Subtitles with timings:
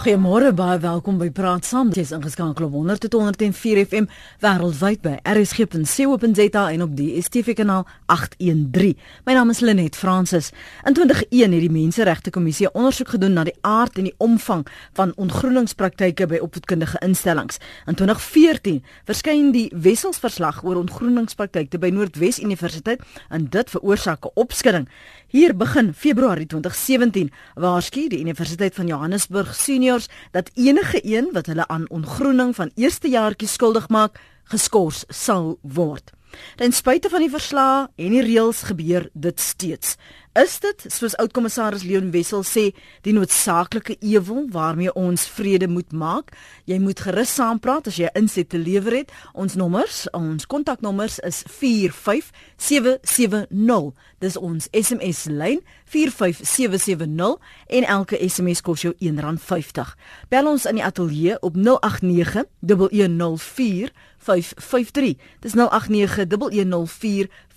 [0.00, 1.90] Goeiemôre, baie welkom by Praat Saam.
[1.92, 4.06] Dit is ingeskakel op 100.104 FM
[4.40, 8.94] wêreldwyd by rsg.co.za en op die STV kanaal 813.
[9.28, 10.54] My naam is Lenet Fransis.
[10.88, 14.64] In 2001 het die Menseregte Kommissie ondersoek gedoen na die aard en die omvang
[14.96, 17.60] van ontgroeningspraktyke by opvoedkundige instellings.
[17.84, 24.88] In 2014 verskyn die Wesselsverslag oor ontgroeningspraktyke by Noordwes Universiteit en dit veroorsaak 'n opskudding.
[25.30, 31.68] Hier begin Februarie 2017 waarsku die Universiteit van Johannesburg seniors dat enige een wat hulle
[31.70, 34.18] aan ongroening van eerstejaartjies skuldig maak,
[34.50, 36.10] geskort sal word.
[36.58, 39.94] Ten spyte van die verslae en die reëls gebeur dit steeds.
[40.40, 42.62] Is dit soos oudkommissaris Leon Wessel sê
[43.04, 46.32] die noodsaaklike ewel waarmee ons vrede moet maak?
[46.64, 49.12] Jy moet gerus saampraat as jy 'n inset te lewer het.
[49.34, 53.92] Ons nommers, ons kontaknommers is 45770.
[54.18, 59.96] Dis ons SMS lyn 45770 en elke SMS kos jou R1.50.
[60.28, 65.16] Bel ons in die ateljee op 089 104 553.
[65.40, 65.54] Dis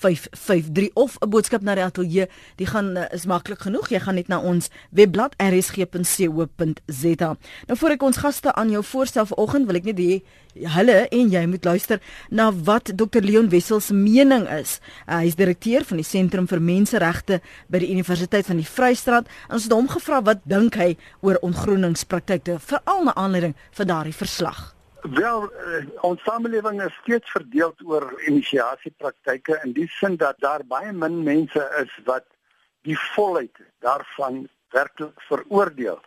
[0.03, 2.27] 0891104553 of 'n boodskap na die ateljee.
[2.55, 3.89] Die gaan uh, is maklik genoeg.
[3.89, 7.35] Jy gaan net na ons webblad rsg.co.za.
[7.67, 10.21] Nou voor ek ons gaste aan jou voorstel vanoggend, wil ek net hê
[10.53, 14.79] hulle en jy moet luister na wat Dr Leon Wessel se mening is.
[15.07, 19.27] Uh, hy is direkteur van die Sentrum vir Menseregte by die Universiteit van die Vrystaat.
[19.49, 24.72] Ons het hom gevra wat dink hy oor ontgroeningspraktyke, veral na aanleiding van daardie verslag.
[25.03, 30.93] Wel, uh, ons samelewing is steeds verdeel oor inisiasiepraktyke in die sin dat daar baie
[30.95, 32.23] min mense is wat
[32.87, 35.99] die volheid daarvan werklik veroordeel.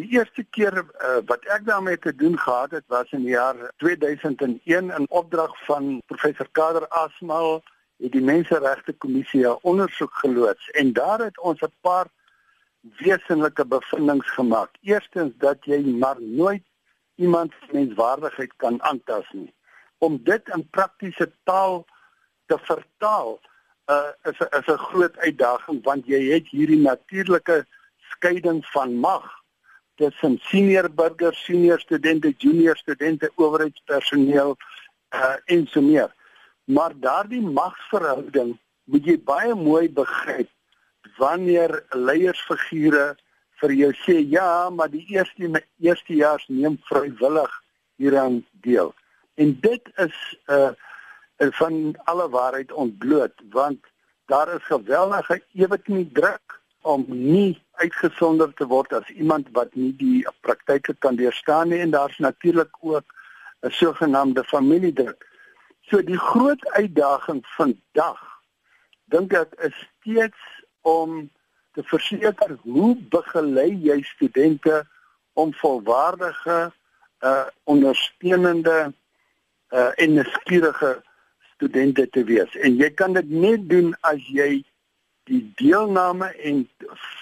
[0.00, 3.60] Die eerste keer uh, wat ek daarmee te doen gehad het was in die jaar
[3.84, 4.56] 2001
[4.96, 7.60] in opdrag van professor Kader Asmal
[8.00, 12.08] het die Menseregte Kommissie 'n ondersoek geloods en daar het ons 'n paar
[12.80, 14.70] wesenlike bevindinge gemaak.
[14.80, 16.64] Eerstens dat jy maar nooit
[17.18, 19.52] iemand se menswaardigheid kan aantas nie.
[19.98, 21.82] Om dit in praktiese taal
[22.46, 23.38] te vertaal
[23.90, 27.66] uh, is is 'n groot uitdaging want jy het hierdie natuurlike
[28.12, 29.26] skeiding van mag
[29.94, 34.56] tussen senior burgers, senior studente, junior studente, owerheidspersoneel
[35.14, 36.14] uh, en so meer.
[36.64, 40.50] Maar daardie magsverhouding moet jy baie mooi begryp
[41.18, 43.16] wanneer leiersfigure
[43.60, 47.62] vir jou sê ja, maar die eerste eerstejaars neem vrywillig
[47.98, 48.94] hieraan deel.
[49.34, 50.70] En dit is 'n uh,
[51.60, 53.78] van alle waarheid ontbloot want
[54.26, 60.26] daar is geweldige eweknie druk om nie uitgesonder te word as iemand wat nie die
[60.40, 63.04] praktyke kan deurstaan nie en daar's natuurlik ook
[63.60, 65.26] 'n sogenaamde familiedruk.
[65.80, 68.20] So die groot uitdaging vandag
[69.04, 70.40] dink ek is steeds
[70.80, 71.30] om
[71.78, 74.82] te verseker hoe begelei jy studente
[75.38, 76.58] om volwaardige
[77.22, 78.78] uh ondersteunende
[79.70, 80.96] uh en nuuskierige
[81.54, 82.56] studente te wees.
[82.56, 84.64] En jy kan dit net doen as jy
[85.30, 86.62] die deelname en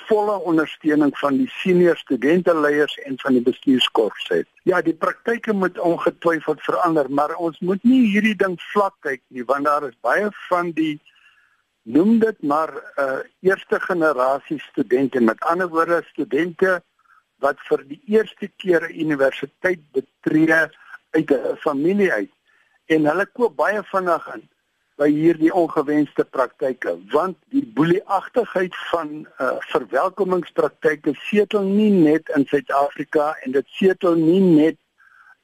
[0.08, 4.48] volle ondersteuning van die senior studenteleiers en van die bestuurskorps het.
[4.62, 9.44] Ja, die praktyke moet ongetwyfeld verander, maar ons moet nie hierdie ding vlak kyk nie,
[9.44, 11.15] want daar is baie van die uh
[11.86, 15.20] noem dit maar 'n uh, eh, eerste generasie studente.
[15.20, 16.82] Met ander woorde studente
[17.38, 20.52] wat vir die eerste keer 'n universiteit betree
[21.10, 22.32] uit 'n familie uit.
[22.86, 24.48] En hulle koop baie vinnig in
[24.96, 33.36] by hierdie ongewenste praktyke want die boelieagtigheid van uh, verwelkomingspraktyke setel nie net in Suid-Afrika
[33.44, 34.78] en dit setel nie net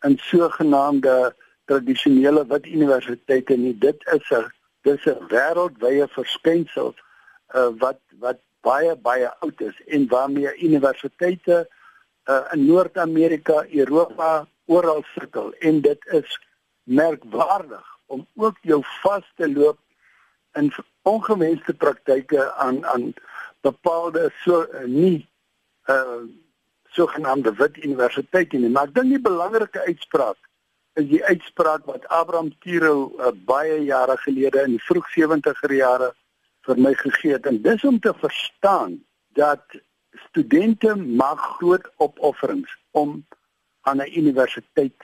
[0.01, 3.79] in sogenaamde tradisionele wit universiteite nie.
[3.79, 4.51] Dit is 'n
[4.83, 6.95] dis 'n wêreldwye verskynsel
[7.55, 11.69] uh, wat wat baie baie oud is en waarmee universiteite
[12.29, 15.53] uh, in Noord-Amerika, Europa oral sukkel.
[15.53, 16.41] En dit is
[16.83, 19.79] merkwaardig om ook jou vas te loop
[20.53, 20.73] in
[21.03, 23.13] ongewenste praktyke aan aan
[23.61, 25.29] bepaalde so uh, nie
[25.87, 26.23] uh
[26.93, 28.69] sogenaamde wit universiteite nie.
[28.69, 30.37] Maar ek dink die belangrike uitspraak
[31.01, 36.11] is die uitspraak wat Abraham Tiro uh, baie jare gelede in die vroeg 70er jare
[36.67, 37.47] vir my gegee het.
[37.49, 38.99] En dis om te verstaan
[39.39, 39.65] dat
[40.29, 43.25] studente maak groot opofferings om
[43.89, 44.99] aan 'n universiteit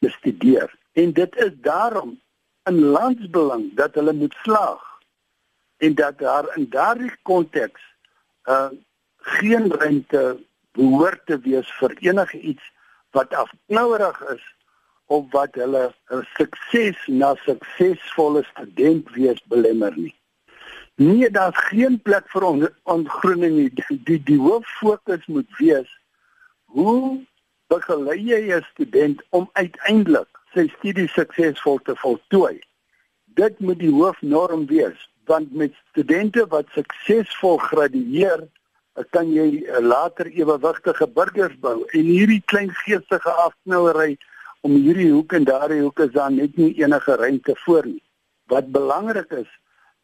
[0.00, 0.70] te studeer.
[0.92, 2.20] En dit is daarom
[2.64, 4.82] in landsbelang dat hulle moet slaag.
[5.76, 7.80] En dat daar in daardie konteks
[8.44, 8.70] uh
[9.22, 12.62] geen ruimte behoort te wees vir enige iets
[13.10, 14.42] wat afknouerig is
[15.16, 15.84] of wat hulle
[16.36, 20.14] sukses na suksesvolle student wees belemmer nie.
[21.00, 22.46] Nee, daar's geen plek vir
[22.94, 23.68] ontgroening nie.
[23.80, 25.90] Die die, die hoof fokus moet wees
[26.72, 27.20] hoe
[27.72, 32.60] begelei jy 'n student om uiteindelik sy studie suksesvol te voltooi.
[33.40, 38.48] Dit moet die hoofnorm wees, want met studente wat suksesvol gradueer,
[39.10, 41.78] kan jy later ewewigtige burgers bou.
[41.96, 44.18] En hierdie klein geestige afknouery
[44.62, 48.02] om hierdie hoek en daardie hoek is dan net nie enige ruimte voor nie.
[48.50, 49.50] Wat belangrik is,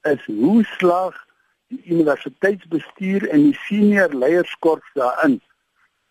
[0.02, 1.16] is hoe slaag
[1.68, 5.38] die universiteitsbestuur en die senior leierskap daarin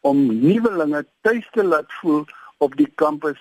[0.08, 2.24] om nuwelinge tuis te laat voel
[2.64, 3.40] op die kampus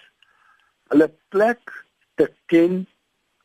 [0.90, 1.72] hulle plek
[2.18, 2.84] te ken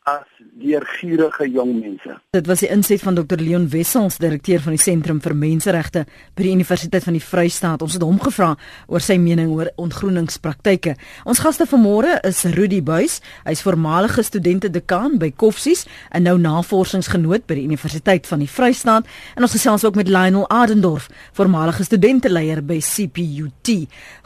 [0.09, 0.25] as
[0.57, 2.15] leergierige jong mense.
[2.33, 6.45] Dit was die inset van Dr Leon Wessels, direkteur van die Sentrum vir Menseregte by
[6.47, 7.83] die Universiteit van die Vrystaat.
[7.85, 8.55] Ons het hom gevra
[8.89, 10.95] oor sy mening oor ontgroeningspraktyke.
[11.29, 17.45] Ons gaste vanmôre is Rudy Buys, hy's voormalige studente dekaan by Koffsies en nou navorsingsgenoot
[17.45, 19.05] by die Universiteit van die Vrystaat
[19.37, 23.75] en ons gesels ook met Lionel Adendorf, voormalige studenteleier by CPUT.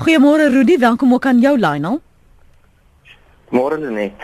[0.08, 2.00] Goeiemôre Rudy, welkom ook aan jou Lionel.
[3.52, 4.24] Môre net.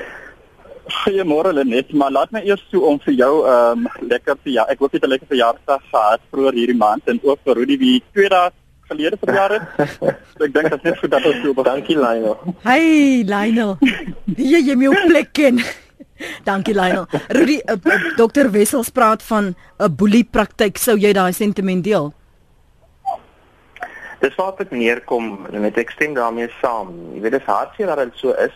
[0.89, 4.65] Goeiemôre Lenet, maar laat my eers toe om vir jou ehm um, lekker vir ja,
[4.69, 7.77] ek hoop jy het 'n lekker verjaarsdag gehad vroeër hierdie maand en ook vir Rudy
[7.77, 8.49] wie twee dae
[8.89, 9.63] gelede verjaar het.
[10.37, 12.37] so ek dink dit is net goed dat ons so Dankie Lionel.
[12.63, 13.77] Hey Lionel.
[14.25, 15.61] Wie jy my op plek ken.
[16.49, 17.05] Dankie Lionel.
[17.29, 20.77] Rudy, uh, uh, Dr Wessels praat van 'n boelie praktyk.
[20.77, 22.13] Sou jy daai sentiment deel?
[24.21, 26.93] Dis wat ek neerkom en met ek stem daarmee saam.
[27.13, 28.53] Jy weet dis hartseer dat dit so is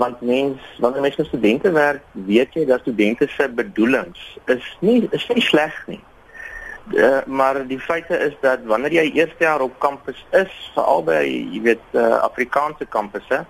[0.00, 5.08] want mens wanneer mens met studente werk, weet jy dat studente se bedoelings is nie
[5.10, 6.00] is nie sleg nie.
[6.90, 11.20] Uh, maar die feite is dat wanneer jy eerste jaar op kampus is, veral by
[11.26, 13.42] jy weet uh, Afrikaanse kampusse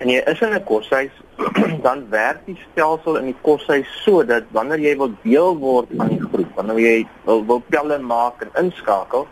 [0.00, 1.12] en jy is in 'n koshuis,
[1.86, 6.14] dan werk die stelsel in die koshuis so dat wanneer jy wil deel word van
[6.14, 6.96] die groep, wanneer jy
[7.26, 9.26] wil wil pelle maak en inskakel,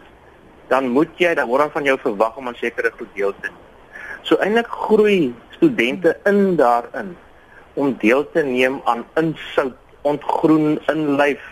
[0.68, 3.64] dan moet jy dan word van jou verwag om aan sekere goed deel te neem.
[4.26, 7.14] So eintlik groei studente in daarin
[7.78, 11.42] om deel te neem aan insout, ontgroen, inlyf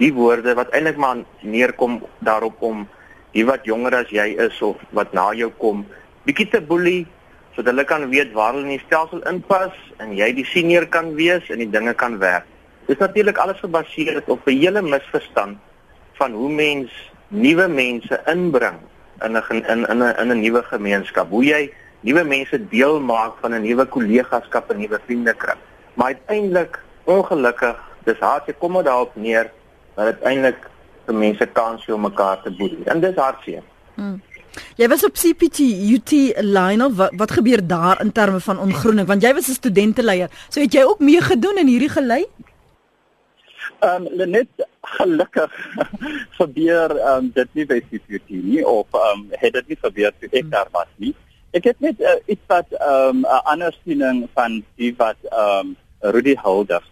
[0.00, 2.86] die woorde wat eintlik maar neerkom daarop om
[3.34, 5.84] die wat jonger as jy is of wat na jou kom,
[6.24, 7.06] bietjie te boelie
[7.54, 11.12] sodat hulle kan weet waar hulle in die stelsel inpas en jy die senior kan
[11.18, 12.46] wees en die dinge kan werk.
[12.86, 15.58] Dis natuurlik alles gebaseer op 'n hele misverstand
[16.14, 16.90] van hoe mens
[17.28, 18.78] nuwe mense inbring
[19.24, 21.30] in 'n in 'n in 'n nuwe gemeenskap.
[21.30, 25.58] Hoe jy nuwe mense deel maak van 'n nuwe kollegaskap en nuwe vriendekring.
[25.94, 29.50] Maar uiteindelik, ongelukkig, dis hartseer kom dit daarop neer
[29.94, 30.68] dat uiteindelik
[31.06, 32.84] die mense kans hê om mekaar te boedel.
[32.84, 33.62] En dis hartseer.
[33.94, 34.20] Hmm.
[34.76, 35.62] Jy was op CPT
[35.94, 36.12] UT
[36.42, 40.30] Lionel wat, wat gebeur daar in terme van ongroening want jy was 'n studenteleier.
[40.48, 42.26] So het jy ook mee gedoen in hierdie gelei?
[43.80, 44.48] Ehm um, Lenet
[44.82, 45.52] gelukkig
[46.40, 50.12] gebeur ehm um, dit nie by CPT nie of ehm um, het dit nie gebeur
[50.18, 50.50] toe ek hmm.
[50.50, 51.14] daar was nie.
[51.50, 55.66] Ek het net uh, iets wat ehm, 'n um, ander siening van die wat ehm
[55.66, 56.82] um, Rudy Hulder.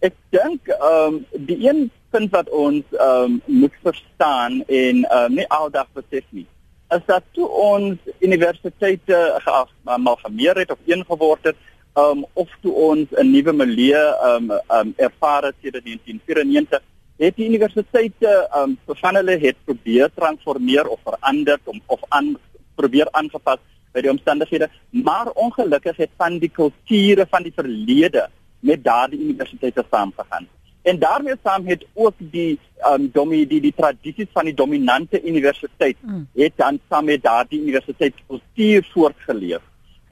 [0.00, 5.24] Ek dink ehm um, die een punt wat ons ehm um, moet verstaan en ehm
[5.24, 6.46] um, nie aldag besef nie
[6.94, 11.56] is dat toe ons universiteite geamalgameer het of een geword het
[11.98, 16.82] um, of toe ons 'n nuwe milieu um, um, ervaar het sedert 1994
[17.16, 22.36] het die universiteite um, van hulle het probeer transformeer of verander om of aan
[22.74, 23.58] probeer aangepas
[23.96, 28.28] by die omstandighede, maar ongelukkig het van die kulture van die verlede
[28.60, 30.46] met daardie universiteite saamgegaan.
[30.86, 32.58] En daarmee saam het ook die
[32.92, 36.28] um domi die die tradisies van die dominante universiteit mm.
[36.34, 39.64] het dan saam met daardie universiteit kultuur voortgeleef.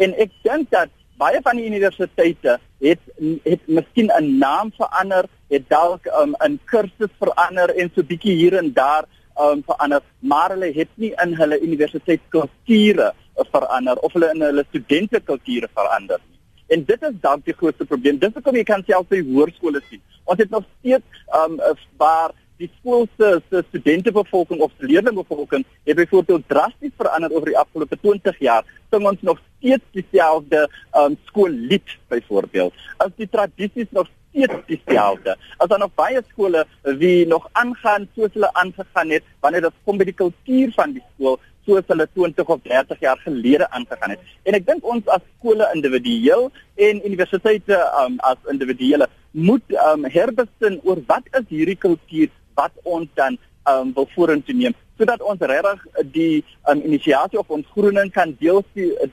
[0.03, 3.05] En ek dink dat baie van die universiteite het
[3.45, 8.59] het miskien 'n naam verander, het dalk um 'n kursus verander en so bietjie hier
[8.59, 9.05] en daar
[9.41, 13.13] um verander, maar hulle het nie in hulle universiteitskulture
[13.51, 16.39] verander of hulle in hulle studente kulture verander nie.
[16.75, 18.19] En dit is dalk die grootste probleem.
[18.19, 20.03] Dis hoekom jy kan self by hoërskole sien.
[20.25, 21.59] Ons het nog steeds um
[22.01, 28.39] waar die skoolse se studentebevolking of leerlingebevolking het byvoorbeeld drasties verander oor die afgelope 20
[28.39, 28.65] jaar.
[28.91, 30.69] Sing ons nog steeds dieselfde
[31.03, 32.73] um skoollied byvoorbeeld.
[33.03, 35.37] As die tradisies nog steeds dieselfde.
[35.57, 39.99] As daar nog baie skole wie nog aangaan soos hulle aangegaan het wanneer dit kom
[39.99, 44.21] by die kultuur van die skool soos hulle 20 of 30 jaar gelede aangegaan het.
[44.45, 50.81] En ek dink ons as skole individueel en universiteite um, as individuele moet um, herbesin
[50.83, 53.39] oor wat is hierdie kultuur wat ons dan
[53.71, 58.65] um, wil vorentoe neem sodat ons regtig die um, inisiasie of ontgroening kan deel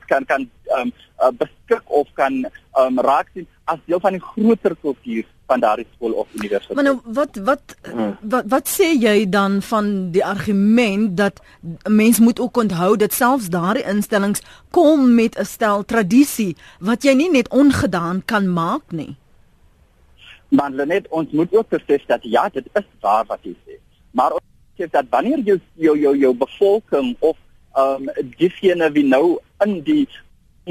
[0.08, 2.46] kan kan um, uh, beskik of kan
[2.78, 6.76] um, raak sien as deel van die groter kultuur van daardie skool of universiteit.
[6.76, 8.14] Maar nou wat wat hmm.
[8.34, 11.42] wat wat sê jy dan van die argument dat
[11.90, 17.14] mens moet ook onthou dat selfs daardie instellings kom met 'n stel tradisie wat jy
[17.14, 19.16] nie net ongedaan kan maak nie.
[20.50, 23.80] Maar net ons moet ook besef dat ja, dit is waar wat jy sê.
[24.12, 24.32] Maar
[24.82, 27.38] sê dat wanneer jy jou jou jou bevolking of
[27.78, 30.08] ehm um, diegene wie nou in die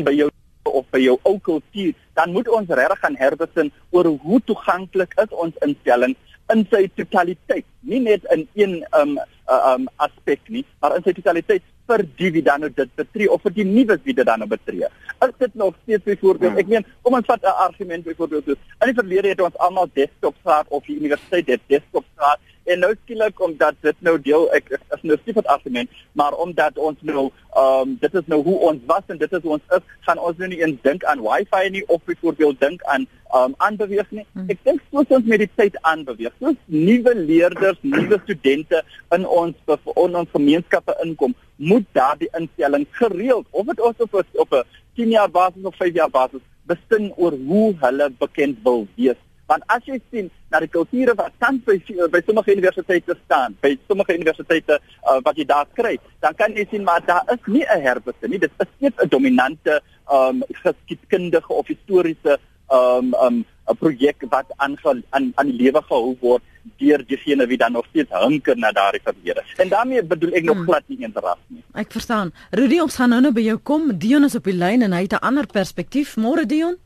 [0.04, 0.28] by jou
[0.68, 5.32] of by jou ou kultuur, dan moet ons regtig gaan herbesin oor hoe toeganklik is
[5.44, 6.14] ons instelling
[6.50, 9.18] in sy totaliteit, nie net in een um
[9.50, 13.42] um aspek nie, maar in sy totaliteit vir die wie dan nou dit betree of
[13.46, 14.90] vir die nuwe wie dit dan nou betree.
[15.26, 16.60] Is dit nog steeds byvoorbeeld, hmm.
[16.62, 20.38] ek meen, kom ons vat 'n argument byvoorbeeld, in die verlede het ons almal desktops
[20.42, 24.68] gehad of die universiteit het desktops gehad en nou skielik omdat dit nou deel ek
[24.76, 28.58] is nou stief het argument maar omdat ons nou ehm um, dit is nou hoe
[28.70, 31.22] ons was en dit is hoe ons is gaan ons nou nie eens dink aan
[31.24, 34.50] wifi nie of byvoorbeeld dink aan ehm um, aanbeweeg nie hmm.
[34.54, 38.82] ek dink soos ons met die tyd aanbeweeg soos nuwe leerders nuwe studente
[39.16, 39.56] in ons
[40.04, 44.14] in ons gemeenskappe inkom moet daardie instelling gereeld of dit ons op
[44.44, 44.64] op 'n
[45.00, 49.18] 10 jaar basis of 5 jaar basis bestin oor hoe hulle bekend wil wees
[49.50, 51.76] Want as jy sien na die kulture wat tans by
[52.14, 56.66] by sommige universiteite staan, by sommige universiteite uh, wat jy daar kry, dan kan jy
[56.70, 58.38] sien maar daar is nie 'n herbesin nie.
[58.38, 59.80] Dit is net 'n dominante
[60.18, 62.38] um geskiedkundige of historiese
[62.70, 64.78] um um 'n projek wat aan
[65.10, 66.42] aan aan die lewe gehou word
[66.78, 69.42] deur diegene wie dan nog steeds hunker na daardie verlede.
[69.56, 70.64] En daarmee bedoel ek nog hmm.
[70.64, 71.62] glad nie interas nie.
[71.74, 72.32] Ek verstaan.
[72.50, 73.98] Rudy, ons gaan nou nou by jou kom.
[73.98, 76.16] Dion is op die lyn en hy het 'n ander perspektief.
[76.16, 76.76] Môre Dion.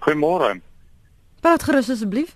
[0.00, 0.60] Goeiemôre.
[1.40, 2.34] Praat gerus asseblief.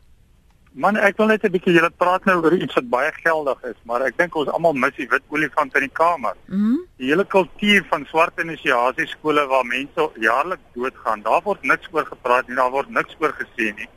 [0.73, 3.77] Man, ek wil net 'n bietjie julle praat nou oor iets wat baie geldig is,
[3.85, 6.37] maar ek dink ons almal mis die wit olifant in die kamer.
[6.47, 11.89] Mm die hele kultuur van swart inisiasie skole waar mense jaarliks doodgaan, daar word niks
[11.91, 13.89] oor gepraat nie, daar word niks oor gesê nie.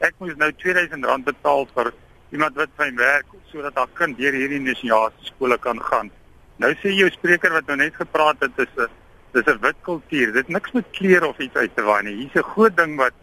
[0.00, 1.92] Ek moes nou R2000 betaal vir
[2.32, 6.10] iemand wat my werk sodat haar kind deur hierdie inisiasie skole kan gaan.
[6.58, 8.90] Nou sê jou spreker wat nou net gepraat het is 'n
[9.32, 10.32] dis 'n wit kultuur.
[10.32, 12.16] Dit niks met kleer of iets uit te waai nie.
[12.16, 13.14] Hier's 'n groot ding wat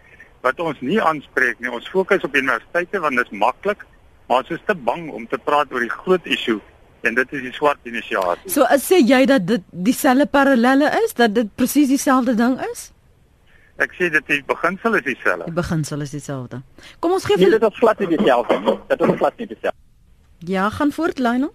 [0.46, 1.72] wat ons nie aanspreek nie.
[1.74, 3.86] Ons fokus op universiteite want dit is maklik,
[4.30, 6.62] maar ons is te bang om te praat oor die groot issue
[7.06, 8.50] en dit is die swart inisiasie.
[8.50, 12.88] So as sê jy dat dit dieselfde parallelle is, dat dit presies dieselfde ding is?
[13.82, 15.50] Ek sê dit die beginsel is dieselfde.
[15.50, 16.62] Die beginsel is dieselfde.
[17.04, 18.78] Kom ons gee vir dit is glad nie dieselfde nie.
[18.90, 19.82] Dit is glad nie dieselfde.
[20.50, 21.54] Ja, gaan voort Lionel.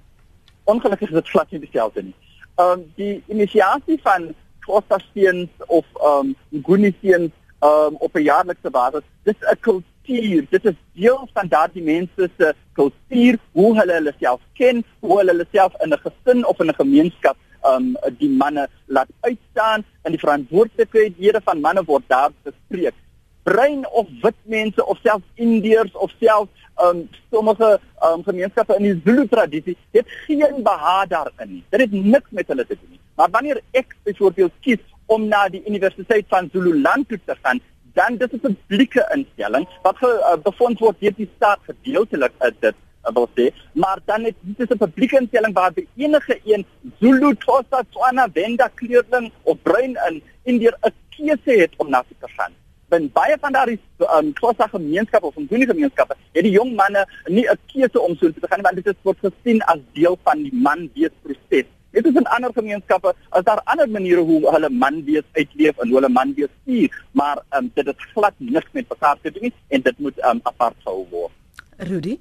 [0.70, 2.16] Ongelukkig is dit glad nie dieselfde nie.
[2.60, 4.30] Ehm um, die inisiasie van
[4.66, 9.02] Klostersteens of ehm um, Gunisiens um, op 'n jaarlikse basis.
[9.22, 10.46] Dit is 'n kultuur.
[10.50, 15.30] Dit is deel van daardie mense se kultuur, hoe hulle hulle self ken, hoe hulle
[15.30, 20.14] hulle self in 'n gesin of in 'n gemeenskap um die manne laat uitstaan en
[20.14, 22.94] die verantwoordelikhede van manne word daar bespreek.
[23.42, 26.50] Bruin of wit mense of selfs Indiërs of selfs
[26.84, 31.64] um sommige um gemeenskappe in die Zulu tradisie het geen behaag daarin nie.
[31.68, 33.00] Dit het niks met hulle te doen nie.
[33.14, 37.60] Maar wanneer ek byvoorbeeld kies om na die Universiteit van Zululand toe te gaan,
[37.98, 42.50] dan dis 'n publieke instelling wat ge, uh, befonds word deur die staat gedeeltelik uh,
[42.60, 46.66] dit uh, wil sê, maar dan is dit 'n publieke instelling waar by enige een
[47.00, 52.28] Zulu, Xhosa, Tswana, Venda, kleurling of bruin in Indië 'n keuse het om na te
[52.36, 52.52] gaan.
[52.88, 57.46] Ben baie van daardie um, Xhosa gemeenskappe of Zulu gemeenskappe, het die jong manne nie
[57.50, 60.90] 'n keuse om so te gaan want dit word gesien as deel van die man
[60.94, 61.66] wees proses.
[61.90, 65.88] Dit is in ander gemeenskappe, as daar ander maniere hoe hulle man wees uitleef en
[65.88, 69.52] hoe hulle man wees stuur, maar um, dit het glad niks met mekaar te doen
[69.68, 71.32] en dit moet um, apart gehou word.
[71.76, 72.18] Rudy?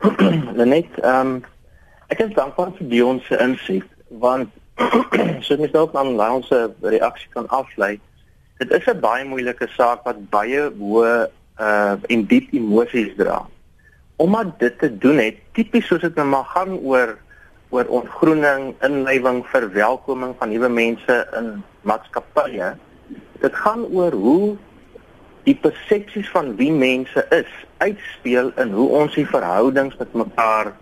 [0.72, 1.36] Net ehm um,
[2.06, 3.84] ek is dankbaar vir die ons insig
[4.22, 4.52] want
[5.44, 7.96] soos mens ook aan ons reaksie kan aflei.
[8.60, 13.42] Dit is 'n baie moeilike saak wat baie hoë uh en diep emosies dra.
[14.16, 17.18] Omdat dit te doen het tipies soos dit nou maar gaan oor
[17.74, 22.74] oor ontgroening, inlywing, verwelkoming van nuwe mense in maatskappye.
[23.42, 24.56] Dit gaan oor hoe
[25.46, 30.72] die persepsies van wie mense is uitspeel in hoe ons die verhoudings met mekaar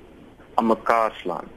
[0.54, 1.50] aan mekaar slaan.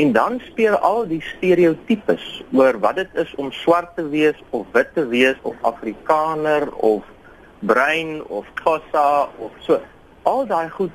[0.00, 4.66] En dan speel al die stereotypes oor wat dit is om swart te wees of
[4.72, 7.04] wit te wees of Afrikaner of
[7.60, 9.80] bruin of Xhosa of so.
[10.22, 10.94] Al daai goed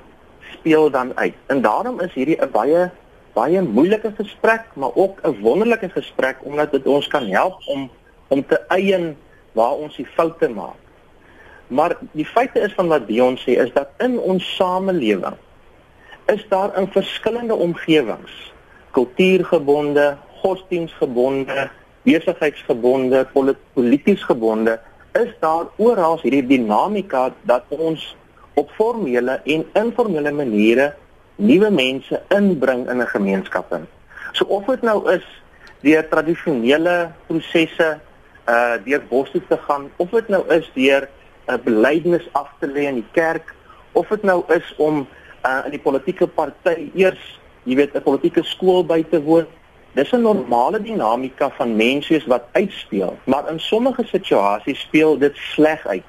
[0.57, 1.35] speel dan uit.
[1.45, 2.89] En daarom is hierdie 'n baie
[3.37, 7.89] baie moeilike gesprek, maar ook 'n wonderlike gesprek omdat dit ons kan help om
[8.27, 9.15] om te eien
[9.51, 10.79] waar ons die foute maak.
[11.67, 15.35] Maar die feite is van wat Dion sê is dat in ons samelewing
[16.25, 18.53] is daar in verskillende omgewings,
[18.91, 21.69] kultuurgebonde, godsdienstgebonde,
[22.03, 23.27] besigheidsgebonde,
[23.73, 24.79] polities gebonde,
[25.13, 28.15] is daar oral hierdie dinamika dat ons
[28.53, 30.93] op formele en informele maniere
[31.37, 33.87] nuwe mense inbring in 'n gemeenskap in.
[34.33, 35.25] So of dit nou is
[35.81, 37.99] deur tradisionele prosesse
[38.47, 41.07] uh deur bosse te gaan of dit nou is deur
[41.47, 43.53] 'n uh, belydenis af te lê in die kerk
[43.91, 45.07] of dit nou is om
[45.45, 49.45] uh in die politieke party eers, jy weet, 'n politieke skool by te woon.
[49.93, 55.87] Dis 'n normale dinamika van mense wat uitspeel, maar in sommige situasies speel dit sleg
[55.87, 56.03] uit.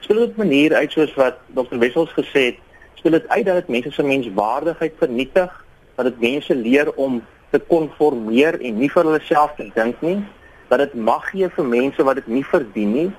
[0.00, 1.78] Speel dit op 'n manier uit soos wat Dr.
[1.78, 2.58] Wessels gesê het,
[3.04, 7.18] speel dit uit dat dit mense se menswaardigheid vernietig, dat dit mense leer om
[7.50, 10.22] te konformeer en nie vir hulle self te dink nie
[10.70, 13.10] dat dit mag gee vir mense wat dit nie verdien nie,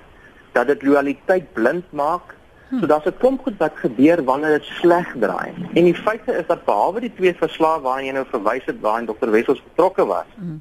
[0.57, 2.33] dat dit loyaliteit blind maak.
[2.71, 2.79] Hm.
[2.79, 5.53] So daar's 'n klomp goed wat gebeur wanneer dit sleg draai.
[5.73, 9.05] En die feite is dat behalwe die twee verslae waarna jy nou verwys het waarin
[9.05, 9.29] Dr.
[9.29, 10.57] Wessels betrokke was, hm.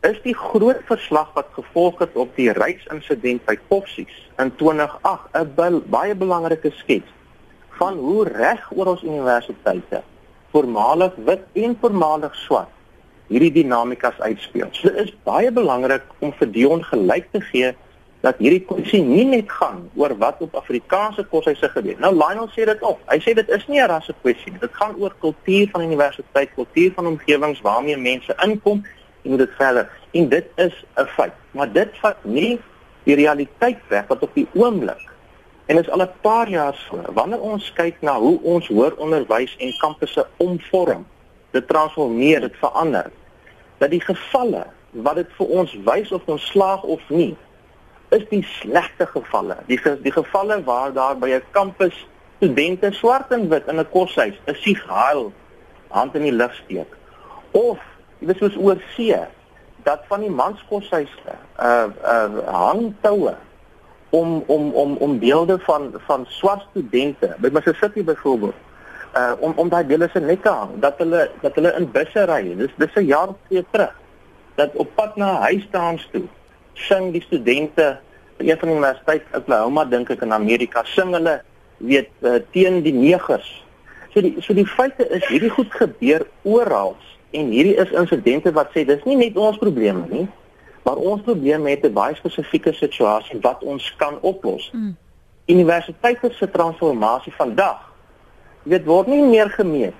[0.00, 5.82] is die groot verslag wat gevolg het op die reiksinsident by Koffsies in 2008 'n
[5.90, 7.17] baie belangrike skets
[7.78, 10.02] van hoe reg oor ons universiteite
[10.52, 12.74] voormalig wit en voormalig swart
[13.28, 14.70] hierdie dinamikas uitspeel.
[14.72, 17.74] So dit is baie belangrik om vir Dion gelyk te gee
[18.24, 21.98] dat hierdie kwessie nie net gaan oor wat op Afrikaanse koshuise gebeur.
[22.02, 22.98] Nou Lionel sê dit ook.
[23.12, 24.60] Hy sê dit is nie 'n rasse kwessie nie.
[24.60, 28.82] Dit gaan oor kultuur van universiteit, kultuur van omgewings waarmee mense inkom
[29.22, 29.90] en hoe dit verder.
[30.12, 31.32] En dit is 'n feit.
[31.50, 32.58] Maar dit vat nie
[33.04, 35.07] die realiteit weg wat op die oomblik
[35.68, 37.00] en is al 'n paar jaar so.
[37.12, 41.06] Wanneer ons kyk na hoe ons hoër onderwys en kampusse omvorm,
[41.50, 43.10] dit transformeer, dit verander
[43.78, 47.36] dat die gevalle wat dit vir ons wys of ons slaag of nie
[48.16, 52.06] is die slegte gevalle die die gevalle waar daar by 'n kampus
[52.36, 55.32] studente swart en wit in 'n koshuis 'n sieg huil
[55.88, 56.96] hand in die lug steek
[57.50, 57.78] of
[58.18, 59.20] jy weet soos oor see
[59.84, 63.34] dat van die manskoshuise uh uh hangtoue
[64.10, 68.54] om om om om beelde van van swart studente by Mississippi byvoorbeeld
[69.16, 72.54] uh om om daai dele se nekke hang dat hulle dat hulle in busse ry.
[72.56, 73.94] Dis dis 'n jaar twee terug
[74.54, 76.26] dat op pad na huis staan toe
[76.74, 77.98] sing die studente
[78.36, 81.42] een van die universiteit Oklahoma dink ek in Amerika sing hulle
[81.76, 83.64] weet uh, teen die negers.
[84.14, 86.96] So die so die feite is hierdie goed gebeur oral
[87.30, 90.28] en hierdie is insidente wat sê dis nie net ons probleme nie
[90.82, 94.70] maar ons probleme het 'n baie spesifieke situasie wat ons kan oplos.
[94.72, 94.96] Mm.
[95.46, 97.88] Universiteite se transformasie vandag
[98.62, 99.96] dit word nie meer gemeet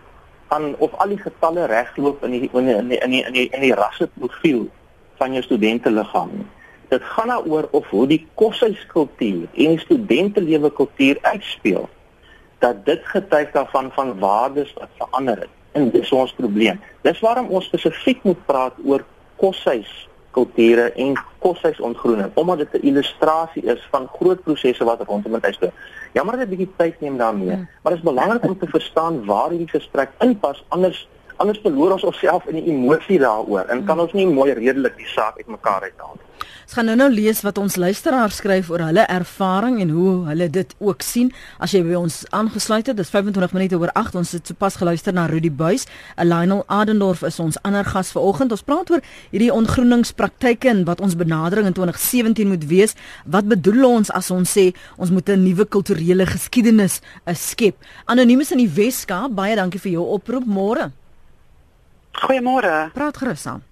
[0.49, 3.33] aan of al die getalle regloop in die in die in die in die in
[3.33, 4.69] die, in die rasseprofiel
[5.21, 6.47] van jou studente liggaam nie.
[6.89, 11.89] Dit gaan daaroor of hoe die koshuiskultuur en die studentelewe kultuur uitspeel
[12.59, 16.81] dat dit getuig daarvan van waardes wat verander het en dis ons probleem.
[17.03, 19.05] Dis waarom ons spesifiek moet praat oor
[19.37, 20.09] koshuis
[20.39, 25.59] kulture en koshuisontgroening omdat dit 'n illustrasie is van groot prosesse wat rondom dit is.
[26.13, 27.69] Jammer dat dit 'n bietjie tyd neem daarmee, hmm.
[27.83, 32.05] maar dit is belangrik om te verstaan waar hierdie gesprek inpas anders anders verloor ons
[32.05, 36.17] onsself in die emosie daaroor en kan ons nie mooi redelik die saak uitmekaar uithaal
[36.17, 36.29] nie.
[36.69, 40.75] Ons gaan nou-nou lees wat ons luisteraars skryf oor hulle ervaring en hoe hulle dit
[40.85, 41.31] ook sien.
[41.57, 44.19] As jy by ons aangesluit het, dis 25 minute oor 8.
[44.21, 45.87] Ons het sopas geluister na Rudy Buys.
[46.21, 48.53] Lionel Adendorf is ons ander gas vanoggend.
[48.53, 49.01] Ons praat oor
[49.33, 52.93] hierdie ontgroeningspraktyke en wat ons benadering in 2017 moet wees.
[53.25, 54.69] Wat bedoel ons as ons sê
[55.01, 57.01] ons moet 'n nuwe kulturele geskiedenis
[57.33, 57.81] skep?
[58.05, 60.93] Anonimus in die Weskaap, baie dankie vir jou oproep môre.
[62.13, 62.91] Goeiemôre.
[62.93, 63.63] Praat gerus aan.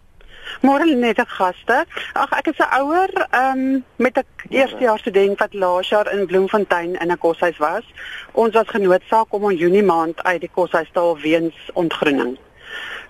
[0.62, 1.84] Môre net 'n gaste.
[2.14, 6.94] Ag ek is 'n ouer um, met 'n eerstejaars student wat laas jaar in Bloemfontein
[6.94, 7.84] in 'n koshuis was.
[8.32, 12.38] Ons was genoodsaak om in Junie maand uit die koshuis te haal weens ontgroening.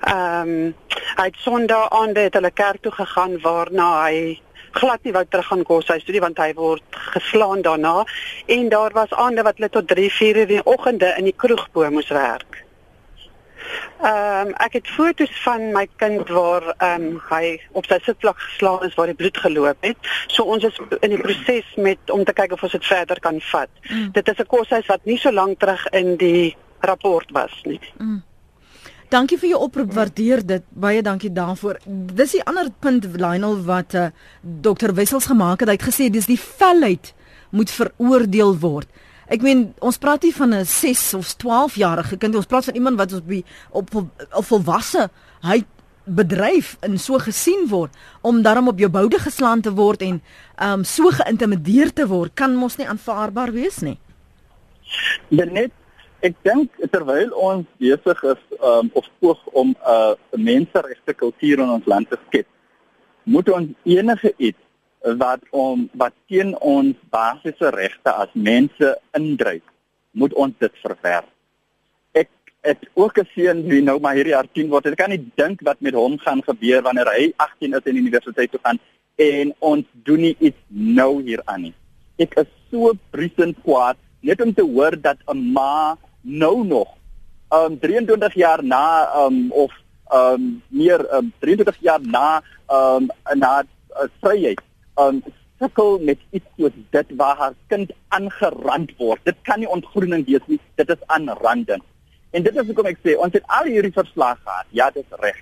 [0.01, 0.75] Ehm um,
[1.17, 5.47] hy het Sondag aande het hulle kerk toe gegaan waarna hy glad nie wou terug
[5.47, 6.85] gaan koshuis toe nie want hy word
[7.15, 8.05] geslaan daarna
[8.47, 11.37] en daar was aande wat hulle tot 3, 4 uur in die oggende in die
[11.37, 12.66] kroegbo moes werk.
[14.03, 18.39] Ehm um, ek het foto's van my kind waar ehm um, hy op sy sitplek
[18.39, 19.97] geslaan is waar die bloed geloop het.
[20.27, 23.41] So ons is in die proses met om te kyk of ons dit verder kan
[23.41, 23.73] vat.
[23.91, 24.13] Mm.
[24.13, 27.81] Dit is 'n koshuis wat nie so lank terug in die rapport was nie.
[27.99, 28.23] Mm.
[29.09, 30.63] Dankie vir jou oproep, waardeer dit.
[30.71, 31.79] Baie dankie daarvoor.
[31.87, 34.11] Dis die ander punt Lionel wat uh, eh,
[34.43, 35.69] Dr Wessels gemaak het.
[35.69, 37.15] Hy het gesê dis die felheid
[37.51, 38.89] moet veroordeel word.
[39.27, 42.75] Ek meen ons praat nie van 'n 6 of 12 jarige kind, ons praat van
[42.75, 45.11] iemand wat op die op op volwasse
[45.43, 45.65] hy
[46.07, 47.91] bedryf in so gesien word
[48.23, 50.21] om daarom op jou boude geslaan te word en
[50.63, 53.99] um so geïntimideer te word kan mos nie aanvaarbaar wees nie.
[55.29, 55.73] Net
[56.23, 61.71] ek dink terwyl ons besig is um of poog om 'n uh, menseregte kultuur in
[61.71, 62.47] ons land te skep,
[63.25, 64.63] moet ons enige iets
[65.15, 69.63] wat om wat teen ons basiese regte as mense indryf,
[70.11, 71.29] moet ons dit verwerp.
[72.13, 72.31] Ek
[72.67, 74.87] het ook 'n seun wie nou maar hierdie jaar 10 word.
[74.87, 78.51] Ek kan nie dink wat met hom gaan gebeur wanneer hy 18 is en universiteit
[78.51, 78.79] toe gaan
[79.17, 81.75] en ons doen nie iets nou hieraan nie.
[82.19, 86.89] Ek is so briesend kwaad net om te hoor dat 'n ma nou nog
[87.51, 89.73] um 23 jaar na um of
[90.13, 94.61] um meer um 23 jaar na um na uh, vryheid
[95.01, 95.23] um
[95.59, 99.21] sukkel met iets soos dit waar haar kind aangerand word.
[99.25, 100.61] Dit kan nie ontgroening wees nie.
[100.77, 101.83] Dit is aanranding.
[102.37, 104.69] En dit is hoekom ek sê ons het al hierdie verslag gehad.
[104.77, 105.41] Ja, dit is reg.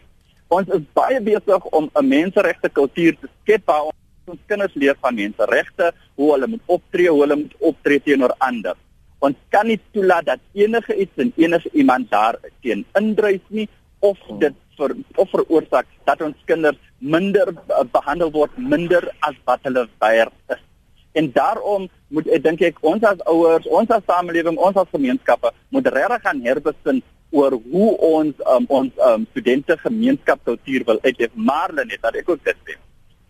[0.54, 3.90] Ons is baie besig om 'n menseregte kultuur te skep waar
[4.26, 8.76] ons kinders leer van menseregte, hoe hulle moet optree, hoe hulle moet optree teenoor ander.
[9.18, 13.68] Ons kan nie toelaat dat enige iets en enige iemand daar teen indrys nie
[14.00, 19.60] of dit vir of veroorsaak dat ons kinders minder uh, behandel word minder as wat
[19.68, 20.62] hulle werd is.
[21.14, 25.52] En daarom moet ek dink ek ons as ouers, ons as samelewing, ons as gemeenskappe
[25.74, 27.02] moet regtig gaan herbesin
[27.34, 31.34] oor hoe ons um, ons um, studente gemeenskapskultuur wil uitleef.
[31.34, 32.76] Maar net dat ek ook dit sê.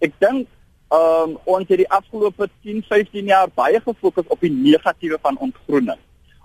[0.08, 0.48] Ek dink
[0.94, 6.00] um, ons het die afgelope 10, 15 jaar baie gefokus op die negatiewe van ontgroening.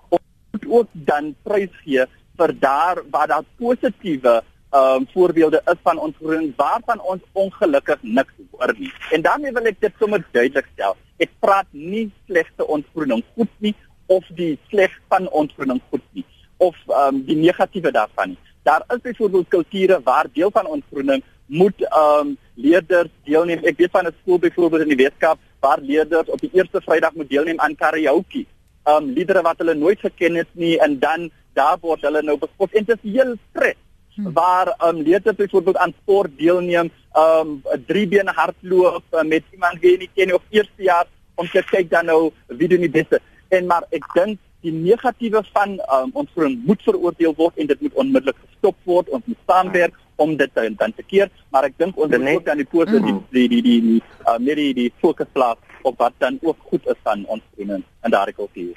[0.08, 0.24] Ons
[0.56, 2.06] moet ook dan prys gee
[2.40, 4.40] vir daar waar daar positiewe
[4.70, 8.92] ehm um, voorbeelde is van ontgroening waarvan ons ongelukkig niks hoor nie.
[9.10, 10.94] En daarmee wil ek dit sommer duidelik stel.
[11.18, 13.74] Ek praat nie slegte ontgroening goed nie
[14.06, 16.24] of die sleg van ontgroening goed nie
[16.56, 18.38] of ehm um, die negatiewe daarvan nie.
[18.62, 23.66] Daar is byvoorbeeld kulture waar deel van ontgroening moet ehm um, leerders deelneem.
[23.66, 27.14] Ek weet van 'n skool byvoorbeeld in die Weskaap waar leerders op die eerste Vrydag
[27.14, 28.46] moet deelneem aan karaoke.
[28.86, 32.38] Ehm um, liedere wat hulle nooit geken het nie en dan daar word hulle nou
[32.38, 33.80] bespot en dit is heel stres
[34.24, 34.32] hmm.
[34.32, 39.96] waar um, leerders byvoorbeeld aan sport deelneem, um 'n driebene hardloop uh, met iemand wie
[39.98, 43.20] nie ken of eerste jaar om te kyk dan nou wie doen die beste.
[43.48, 47.80] En maar ek dink die negatiewe van um, ons groen moet veroordeel word en dit
[47.80, 49.08] moet onmiddellik gestop word.
[49.08, 52.60] Ons moet saamwerk om dit te dan te keer, maar ek dink ons moet aan
[52.60, 53.24] die pose die hmm.
[53.32, 56.86] die die die die uh, meer die, die fokus plaas op wat dan ook goed
[56.86, 58.76] is van ons groen en daardie kultuur.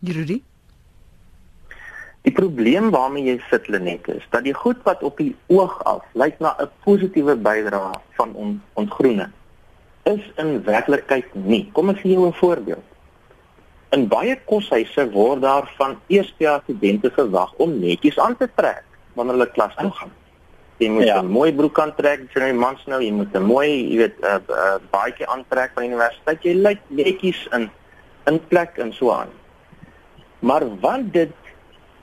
[0.00, 0.42] Judy
[2.22, 6.04] Die probleem waarmee jy sit Lenet is dat die goed wat op die oog af
[6.14, 9.32] lyk na 'n positiewe bydrae van on, ontgroening
[10.02, 11.70] is in werklikheid nie.
[11.72, 12.86] Kom ek gee jou 'n voorbeeld.
[13.90, 19.34] In baie koshuise word daar van eerstejaars studente gewag om netjies aan te trek wanneer
[19.34, 20.12] hulle klas toe gaan.
[20.78, 21.20] Jy moet ja.
[21.20, 24.24] 'n mooi broek aantrek, jy nou mans nou, jy moet 'n mooi, jy weet, 'n
[24.24, 26.42] uh, uh, baadjie aantrek by die universiteit.
[26.42, 27.70] Jy lyk netjies in
[28.26, 29.28] in plek en so aan.
[30.38, 31.30] Maar wat dit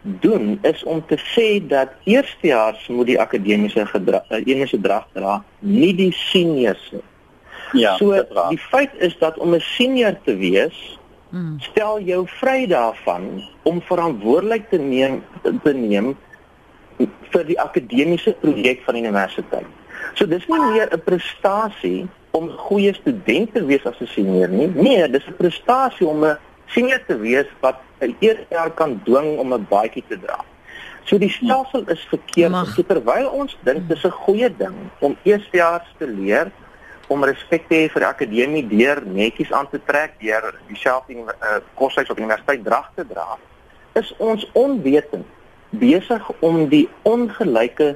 [0.01, 5.93] doen is om te sê dat eerstejaars moet die akademiese gedrag enige gedrag dra, nie
[5.95, 7.03] die seniors nie.
[7.77, 8.15] Ja, so
[8.49, 11.59] die feit is dat om 'n senior te wees, hmm.
[11.59, 15.23] stel jou vry daarvan om verantwoordelik te neem
[15.63, 16.17] te neem
[17.31, 19.67] vir die akademiese projek van die universiteit.
[20.13, 24.49] So dis nie meer 'n prestasie om 'n goeie student te wees as 'n senior
[24.49, 24.67] nie.
[24.67, 26.37] Nee, dis 'n prestasie om 'n
[26.73, 30.45] senior te wees wat 'n eerste jaar kan dwing om 'n baadjie te dra.
[31.03, 32.67] So die stelsel is verkeerd.
[32.75, 36.51] So terwyl ons dink dis 'n goeie ding om eerstejaars te leer
[37.07, 42.09] om respek te hê vir akademie deur netjies aan te trek, deur dieselfde uh, koshuis
[42.09, 43.37] op universiteit drag te dra,
[43.97, 45.25] is ons onwetend
[45.69, 47.95] besig om die ongelyke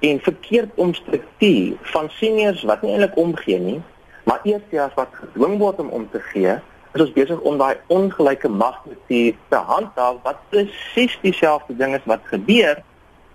[0.00, 3.78] en verkeerd omstruktuur van seniors wat nie eintlik omgee nie,
[4.26, 6.58] maar eerstejaars wat gedwing word om om te gee,
[6.94, 12.24] is ons besig om daai ongelyke magstruktuur te handhaaf wat presies dieselfde ding is wat
[12.32, 12.80] gebeur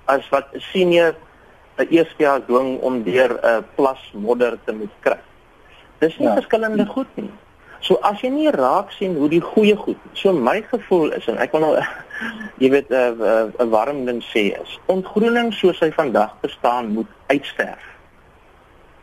[0.06, 1.16] as wat 'n senior
[1.78, 5.20] 'n eerste jaar dwing om deur 'n plas modder te moet kry.
[6.00, 6.34] Dis nie ja.
[6.34, 7.32] verskillende goed nie.
[7.80, 11.38] So as jy nie raak sien hoe die goeie goed, so my gevoel is en
[11.38, 11.74] ek wil nou
[12.64, 16.36] jy weet 'n uh, 'n uh, uh, warm ding sê is, ontgroening soos hy vandag
[16.42, 17.84] bestaan moet uitsterf.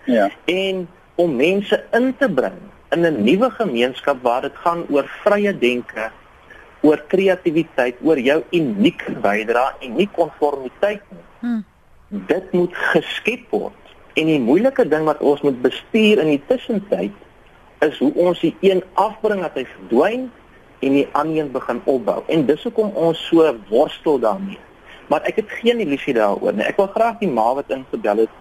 [0.04, 0.30] Ja.
[0.44, 2.58] En om mense in te bring
[2.90, 6.10] in 'n nuwe gemeenskap waar dit gaan oor vrye denke,
[6.80, 11.24] oor kreatiwiteit, oor jou unieke bydrae en nie konformiteit nie.
[11.40, 11.64] Hmm.
[12.08, 13.76] Dit moet geskep word.
[14.14, 17.12] En die moeilike ding wat ons moet bestuur in die tussentyd
[17.80, 20.30] is hoe ons die een afbring dat hy verdwyn
[20.80, 22.22] en die ander een begin opbou.
[22.26, 24.58] En dis hoekom ons so worstel daarmee.
[25.06, 26.64] Maar ek het geen illusie daaroor nie.
[26.64, 28.34] Ek wil graag die ma wat ingebel het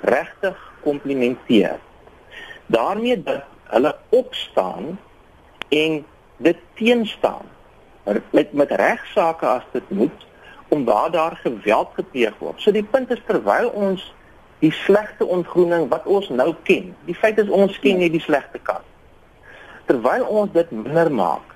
[0.00, 1.80] regtig komplimenteer.
[2.66, 3.42] daarmee dat
[3.72, 4.98] hulle opstaan
[5.68, 6.04] en
[6.36, 7.46] dit teenstaan
[8.30, 10.26] met met regsaake as dit moet
[10.68, 12.60] om waar daar geweld gepleeg word.
[12.60, 14.14] So die punt is terwyl ons
[14.58, 16.94] die slegte ontgroening wat ons nou ken.
[17.04, 18.86] Die feit is ons ken nie die slegte kant.
[19.86, 21.54] Terwyl ons dit minder maak,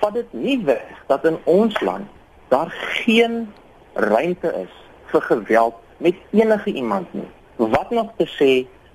[0.00, 2.08] vat dit nie weg dat in ons land
[2.52, 2.72] daar
[3.04, 3.46] geen
[3.94, 4.72] ruimte is
[5.12, 7.28] vir geweld met enige iemand nie.
[7.56, 8.50] Wat nog te sê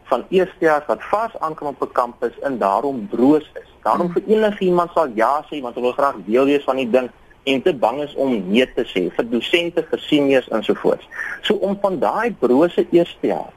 [0.09, 3.69] van eerstejaars wat vas aankom op 'n kampus en daarom broos is.
[3.83, 4.13] Daarom hmm.
[4.13, 7.09] vir enige iemand sal ja sê want hulle wil graag deel wees van die ding
[7.43, 11.07] en te bang is om nee te sê vir dosente, vir seniors ensovoorts.
[11.41, 13.55] So om van daai brose eerstejaars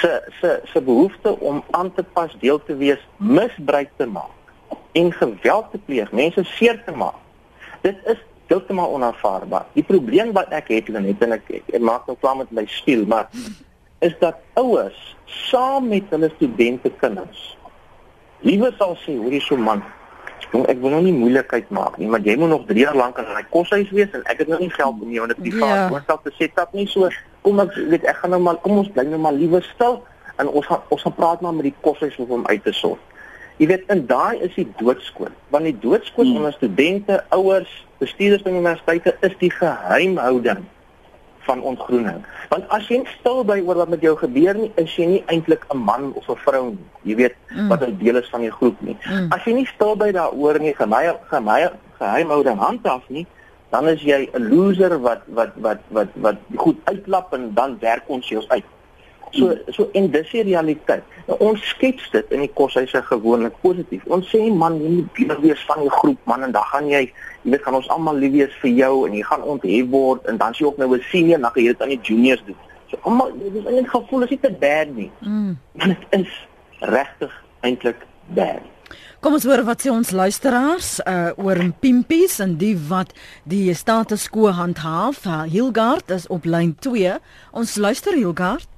[0.00, 5.12] se se se behoefte om aan te pas deel te wees misbruik te maak en
[5.12, 7.20] geweld te pleeg, mense seer te maak.
[7.80, 9.66] Dit is heeltemal onaanvaarbaar.
[9.72, 12.64] Die probleem wat ek het net en ek, ek, ek maak nou klaar met my
[12.68, 13.28] stiel, maar
[14.06, 15.00] is dat ouers
[15.48, 17.42] saam met hulle studente kinders
[18.46, 19.82] liewe sal sê hoor jy so man
[20.52, 23.16] Jong, ek wil nou nie moeilikheid maak nie, maar jy moet nog 3 jaar lank
[23.16, 25.88] in daai koshuis wees en ek het nou nie geld om jou in 'n privaat
[25.88, 26.84] woonstel te set up nie.
[26.86, 27.08] So,
[27.40, 30.02] kom ek weet ek gaan nou maar kom ons bly nou maar liewe stil
[30.36, 33.00] en ons gaan ons gaan praat maar met die koshuis om hom uit te sort.
[33.56, 35.32] Jy weet, en daai is die doodskoot.
[35.48, 36.36] Want die doodskoot hmm.
[36.36, 40.64] onder studente, ouers, bestuurders van universiteite is die geheimhouding
[41.46, 42.24] van ontgroening.
[42.48, 45.64] Want as jy stil by oor wat met jou gebeur nie, is jy nie eintlik
[45.72, 46.88] 'n man of 'n vrou nie.
[47.02, 47.68] Jy weet mm.
[47.68, 48.96] wat 'n deel is van die groep nie.
[49.04, 49.30] Mm.
[49.30, 53.26] As jy nie stil by daaroor nie, geheim geheim geheimhouding handhaaf nie,
[53.70, 58.04] dan is jy 'n loser wat wat wat wat wat goed uitlap en dan werk
[58.06, 58.64] ons jou uit.
[59.32, 61.04] So so en dis die realiteit.
[61.26, 64.02] Nou, ons skets dit in die koshuise gewoonlik positief.
[64.12, 67.06] Ons sê man, jy moet deel wees van die groep man en dan gaan jy,
[67.44, 70.40] jy weet gaan ons almal lief wees vir jou en jy gaan onthef word en
[70.42, 72.60] dan sien jy ook nou 'n senior na jy dit aan die juniors doen.
[72.90, 75.10] So almal dis eintlik gevoel as dit te bad nie.
[75.20, 75.56] Mm.
[75.72, 76.32] Dit is
[76.80, 78.60] regtig eintlik bad.
[79.22, 83.12] Kom ons hoor wat sê ons luisteraars uh oor pimpies en die wat
[83.46, 85.22] die status quo handhaaf.
[85.22, 87.20] Uh, Hilgard is op lyn 2.
[87.54, 88.71] Ons luister Hilgard.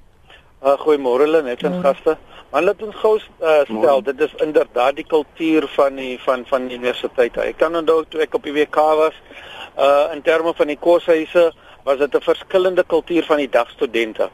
[0.65, 2.15] Uh, Goeiemôre hulle net aan gaste.
[2.49, 6.65] Maar laat ons gou uh, stel, dit is inderdaad die kultuur van die van van
[6.65, 7.37] die universiteit.
[7.37, 9.19] Ek kan onthou toe ek op die WK was,
[9.77, 11.51] uh in terme van die koshuise,
[11.85, 14.29] was dit 'n verskillende kultuur van die dagstudente.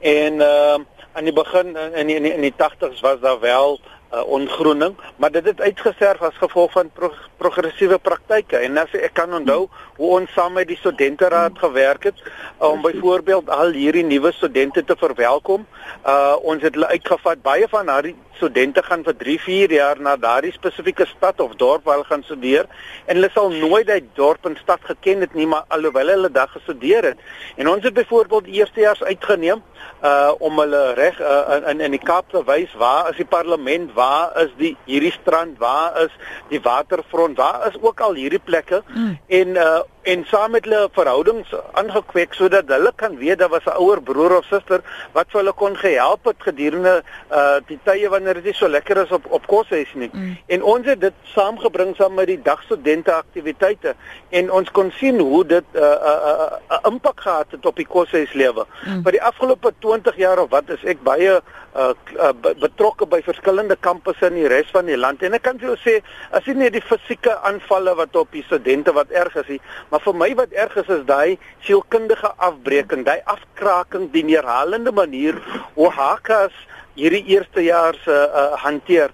[0.00, 0.76] En uh
[1.12, 3.80] aan die begin in die, in die, in die 80's was daar wel
[4.14, 8.56] uh, ongroening, maar dit het uitgesterf as gevolg van pro progressiewe praktyke.
[8.56, 12.22] En as ek kan onthou hoe ons saam met die studenteraad gewerk het
[12.58, 15.66] om byvoorbeeld al hierdie nuwe studente te verwelkom.
[16.06, 20.16] Uh ons het hulle uitgevat baie van daardie studente gaan vir 3, 4 jaar na
[20.16, 22.68] daardie spesifieke stad of dorp waar hulle gaan studeer
[23.06, 26.48] en hulle sal nooit daai dorp en stad geken het nie, maar alhoewel hulle daar
[26.54, 27.20] gestudeer het.
[27.60, 29.62] En ons het byvoorbeeld eerstejaars uitgeneem
[30.04, 33.92] uh om hulle reg uh, in in die Kaap te wys waar is die parlement
[33.96, 36.14] waar is die hierdie strand waar is
[36.48, 39.18] die waterfront waar is ook al hierdie plekke mm.
[39.40, 43.76] en uh en saam met hulle verhoudings aangekweek sodat hulle kan weet daar was 'n
[43.76, 44.80] ouer broer of suster
[45.12, 48.96] wat vir hulle kon gehelp het gedurende uh die tye wanneer dit nie so lekker
[48.96, 50.10] is op op koshuis nie.
[50.12, 50.38] Mm.
[50.46, 53.94] En ons het dit saamgebring saam met die dagstudente aktiwiteite
[54.28, 57.76] en ons kon sien hoe dit 'n uh, uh, uh, uh, impak gehad het op
[57.76, 58.66] die koshuislewe.
[58.84, 59.02] Mm.
[59.02, 61.40] Vir die afgelope 20 jaar of wat is ek baie
[61.76, 65.58] uh, uh betrokke by verskillende kampusse in die res van die land en ek kan
[65.58, 65.94] vir jou sê
[66.36, 70.00] as jy nie die fisieke aanvalle wat op die studente wat erg is nie Maar
[70.00, 75.40] vir my wat erg is is daai sielkundige afbreeking, daai afkraking, die neerhalende manier
[75.74, 76.54] hoe Hakas
[76.94, 79.10] hierdie eerste jaar se uh, hanteer.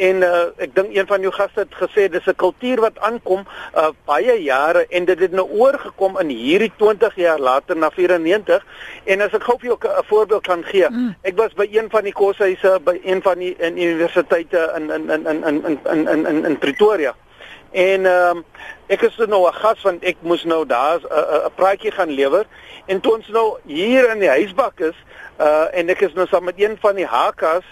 [0.00, 3.42] En uh, ek dink een van jou gaste het gesê dis 'n kultuur wat aankom
[3.44, 8.64] uh, baie jare en dit het nou oorgekom in hierdie 20 jaar later na 94
[9.04, 10.88] en as ek gou vir jou 'n voorbeeld kan gee.
[10.88, 11.14] Mm.
[11.22, 15.10] Ek was by een van die koshuise by een van die in universiteite in in
[15.10, 17.14] in in in in in in, in Pretoria.
[17.70, 18.44] En ehm um,
[18.86, 22.10] ek is nou 'n gas want ek moes nou daar 'n uh, 'n praatjie gaan
[22.10, 22.46] lewer
[22.86, 24.96] en toe ons nou hier in die huisbak is
[25.40, 27.64] uh en ek is nou saam met een van die hakas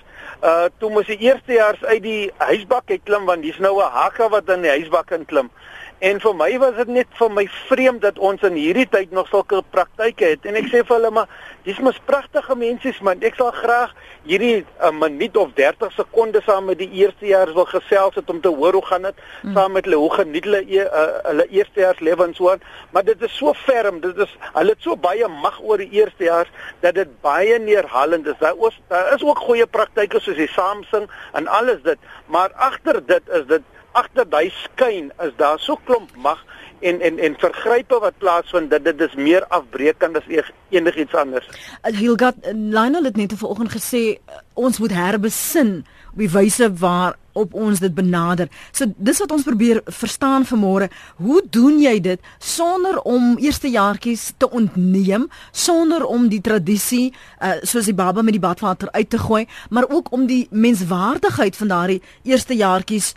[0.42, 4.28] uh toe moes die eerstejaars uit die huisbak uit klim want dis nou 'n haka
[4.28, 5.50] wat in die huisbak in klim.
[5.98, 9.28] En vir my was dit net vir my vreemd dat ons in hierdie tyd nog
[9.28, 10.46] sulke praktyke het.
[10.46, 11.28] En ek sê vir hulle maar
[11.68, 13.20] dis mos pragtige mensies man.
[13.28, 13.92] Ek sal graag
[14.28, 18.40] hierdie 'n uh, minuut of 30 sekondes saam met die eerstejaars wil gesels het om
[18.40, 19.54] te hoor hoe gaan dit hmm.
[19.56, 22.64] saam met hulle hoe geniet hulle e, uh, hulle eerstejaars lewe en so aan.
[22.90, 24.00] Maar dit is so ferm.
[24.00, 26.48] Dit is hulle het so baie mag oor die eerstejaars
[26.80, 28.38] dat dit baie neerhalend is.
[28.40, 31.98] Daar is daar is ook goeie praktyke soos die saamsing en alles dit.
[32.26, 36.44] Maar agter dit is dit agter daai skyn is daar so klomp mag
[36.80, 41.48] en en en vergrype wat plaasvind dat dit is meer afbreekend as enigiets anders.
[41.82, 44.18] Hilgat Lionel het net vanoggend gesê
[44.54, 48.48] ons moet herbesin op die wyse waar op ons dit benader.
[48.72, 50.88] So dis wat ons probeer verstaan vanmôre.
[51.22, 57.86] Hoe doen jy dit sonder om eerstejaartjies te ontneem, sonder om die tradisie uh, soos
[57.90, 62.02] die baba met die badwater uit te gooi, maar ook om die menswaardigheid van daardie
[62.22, 63.14] eerstejaartjies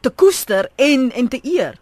[0.00, 1.80] te koester en en te eer?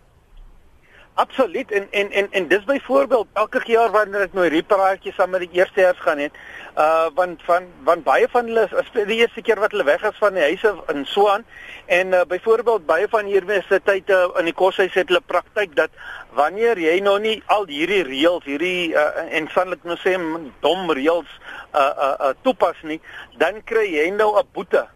[1.15, 1.73] Absoluut.
[1.73, 5.43] En en en en dis byvoorbeeld elke jaar wanneer ek nou hierdie praatjies saam met
[5.45, 6.37] die eerstejaars gaan het,
[6.79, 10.21] uh want van van baie van hulle is die eerste keer wat hulle weg is
[10.23, 11.45] van die huise in Swaan.
[11.87, 15.91] En uh, byvoorbeeld baie van hier universiteite in die koshuis het hulle praktyk dat
[16.39, 20.15] wanneer jy nou nie al hierdie reëls hierdie uh, en sanlik nou sê
[20.63, 21.29] dom reëls
[21.75, 23.01] uh uh, uh toepas nie
[23.43, 24.87] dan kry jy nou 'n boete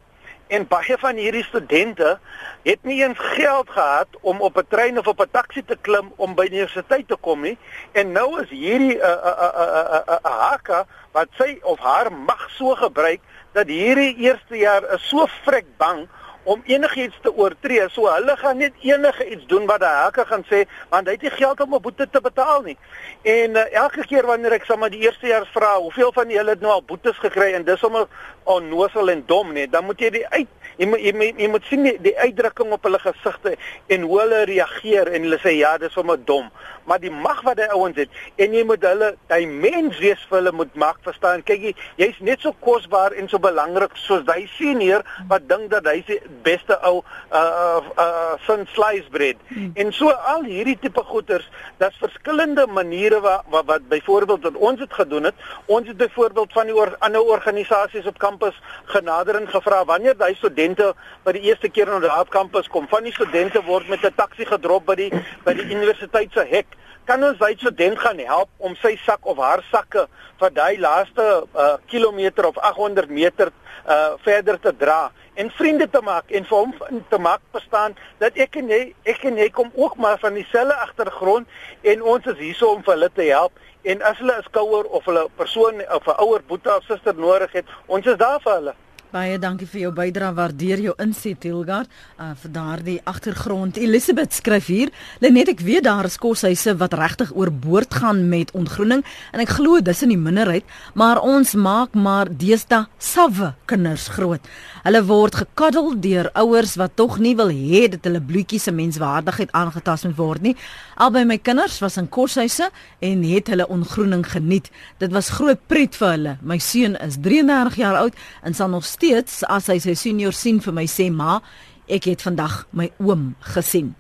[0.47, 2.19] En baie van hierdie studente
[2.63, 6.13] het nie eens geld gehad om op 'n trein of op 'n taxi te klim
[6.17, 7.59] om by die universiteit te kom nie.
[7.93, 12.51] En nou is hierdie 'n 'n 'n 'n 'n haka wat sy of haar mag
[12.51, 13.21] so gebruik
[13.53, 16.09] dat hierdie eerste jaar is so vrek bang
[16.45, 17.89] om enigiets te oortree.
[17.93, 21.23] So hulle gaan net enige iets doen wat daai hakke gaan sê want hy het
[21.23, 22.77] nie geld om 'n boete te betaal nie.
[23.23, 26.61] En uh, elke keer wanneer ek sommer die eerste jaar vra, hoeveel van julle het
[26.61, 28.07] nou al boetes gekry en dis sommer
[28.45, 31.69] onnosel en dom nie, dan moet jy die uit jy moet jy moet, jy moet
[31.71, 33.55] sien die, die uitdrukking op hulle gesigte
[33.93, 36.51] en hoe hulle reageer en hulle sê ja, dis sommer dom.
[36.85, 40.41] Maar die mag wat hy ouens het en jy moet hulle hy mens wees vir
[40.41, 41.45] hulle moet maak verstaan.
[41.47, 45.89] Kyk jy, jy's net so kosbaar en so belangrik soos hy senior wat dink dat
[45.89, 49.41] hy sê beste ou uh uh, uh sun slice bread.
[49.49, 49.73] Hmm.
[49.81, 51.47] En so al hierdie tipe goeders,
[51.79, 55.35] daar's verskillende maniere wat wat, wat byvoorbeeld wat ons het gedoen het.
[55.67, 60.35] Ons het byvoorbeeld van die or, ander organisasies op kampus genader en gevra wanneer daai
[60.65, 64.15] studente by die eerste keer na die kampus kom, van die studente word met 'n
[64.17, 65.11] taxi gedrop by die
[65.45, 66.67] by die universiteit se hek.
[67.05, 70.07] Kan ons hy student gaan help om sy sak of haar sakke
[70.41, 73.53] vir daai laaste uh, kilometer of 800 meter
[73.87, 76.75] uh, verder te dra en vriende te maak en vir hom
[77.11, 80.75] te maak verstaan dat ek en jy ek en jy kom ook maar van dieselfde
[80.75, 81.47] agtergrond
[81.83, 83.53] en ons is hier om vir hulle te help.
[83.85, 87.53] En as hulle 'n skouer of hulle persoon of 'n ouer boetie of suster nodig
[87.53, 88.75] het ons is daar vir hulle
[89.15, 90.35] Baie dankie vir jou bydrae.
[90.35, 91.87] Waardeer jou inset Hilgard
[92.19, 93.77] uh, vir daardie agtergrond.
[93.79, 94.91] Elisabeth skryf hier:
[95.23, 99.79] "Lenet, ek weet daar is koshuise wat regtig oorboord gaan met ontgroening en ek glo
[99.79, 100.67] dis in die minderheid,
[100.99, 104.43] maar ons maak maar deesdae sawwe kinders groot.
[104.83, 109.55] Hulle word gekaddel deur ouers wat tog nie wil hê dat hulle bloetjies se menswaardigheid
[109.55, 110.57] aangetast moet word nie.
[110.99, 114.73] Albei my kinders was in koshuise en het hulle ontgroening geniet.
[114.99, 116.37] Dit was groot pret vir hulle.
[116.43, 120.61] My seun is 33 jaar oud en sal nog steeds as hy sy senior sien
[120.61, 121.41] vir my sê ma
[121.89, 123.95] ek het vandag my oom gesien.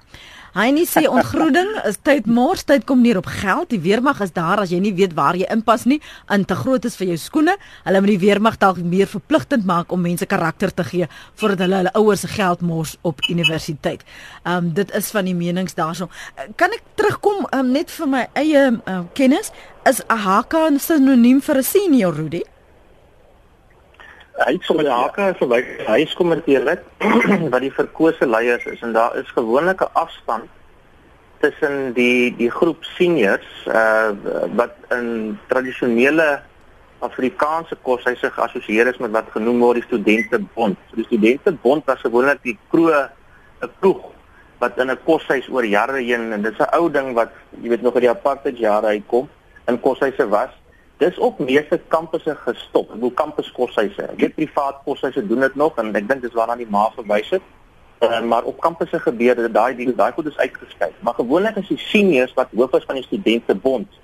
[0.55, 3.73] Hy nie sê ontgroening is tyd mors tyd kom neer op geld.
[3.73, 5.99] Die weermag is daar as jy nie weet waar jy inpas nie,
[6.31, 7.57] in te groot is vir jou skoene.
[7.83, 11.11] Hulle moet die weermag dalk meer verpligtend maak om mense karakter te gee
[11.43, 14.07] voordat hulle hulle ouers se geld mors op universiteit.
[14.47, 16.07] Um dit is van die menings daarso.
[16.55, 19.51] Kan ek terugkom um, net vir my eie um, kennis
[19.91, 22.54] is 'n haka 'n sinoniem vir 'n senior Rudy?
[24.43, 26.83] Hy kom met hake verwyk hy kom met eerlik
[27.53, 28.83] wat die verkose leiers is.
[28.83, 30.51] En daar is gewoonlik 'n afstand
[31.39, 34.11] tussen die die groep seniors uh
[34.57, 36.43] wat in tradisionele
[36.99, 40.77] Afrikaanse koshuise geassosieer is met wat genoem word die studentebond.
[40.91, 42.91] So die studentebond was gewoonlik die kroeg
[43.63, 44.03] 'n kroeg
[44.59, 47.31] wat in 'n koshuis oor jare heen en dit is 'n ou ding wat
[47.63, 49.29] jy weet nog uit die apartheid jare uitkom
[49.67, 50.51] in koshuise was
[50.99, 52.89] dis op meeste kampusse gestop.
[52.89, 54.07] Ek bedoel kampuskoshuise.
[54.13, 57.33] Ek weet privaat koshuise doen dit nog en ek dink dis waarna die ma verwys
[57.35, 57.43] het.
[58.05, 60.91] Uh, maar op kampusse gebeur dit daai ding, daai goed is uitgeskei.
[61.01, 64.01] Maar gewoonlik is die seniors wat hoof is van die studentebond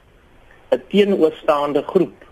[0.70, 2.24] 'n teenoorstaande groep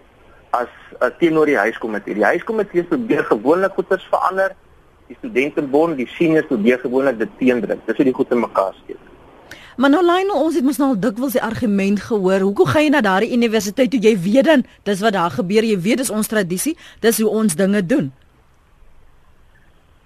[0.50, 0.70] as
[1.02, 2.14] uh, teenoor die huiskomitee.
[2.14, 4.54] Die huiskomitee probeer gewoonlik goeders verander.
[5.06, 7.80] Die studentebond, die seniors probeer gewoonlik dit teendruk.
[7.86, 9.07] Dis hoe die goed in mekaar steek.
[9.78, 12.42] Maar nou Lionel, ons het mos nou al dikwels die argument gehoor.
[12.42, 15.62] Hoekom gaan jy na daardie universiteit toe jy weet dan dis wat daar gebeur.
[15.62, 16.72] Jy weet dis ons tradisie,
[17.04, 18.08] dis hoe ons dinge doen.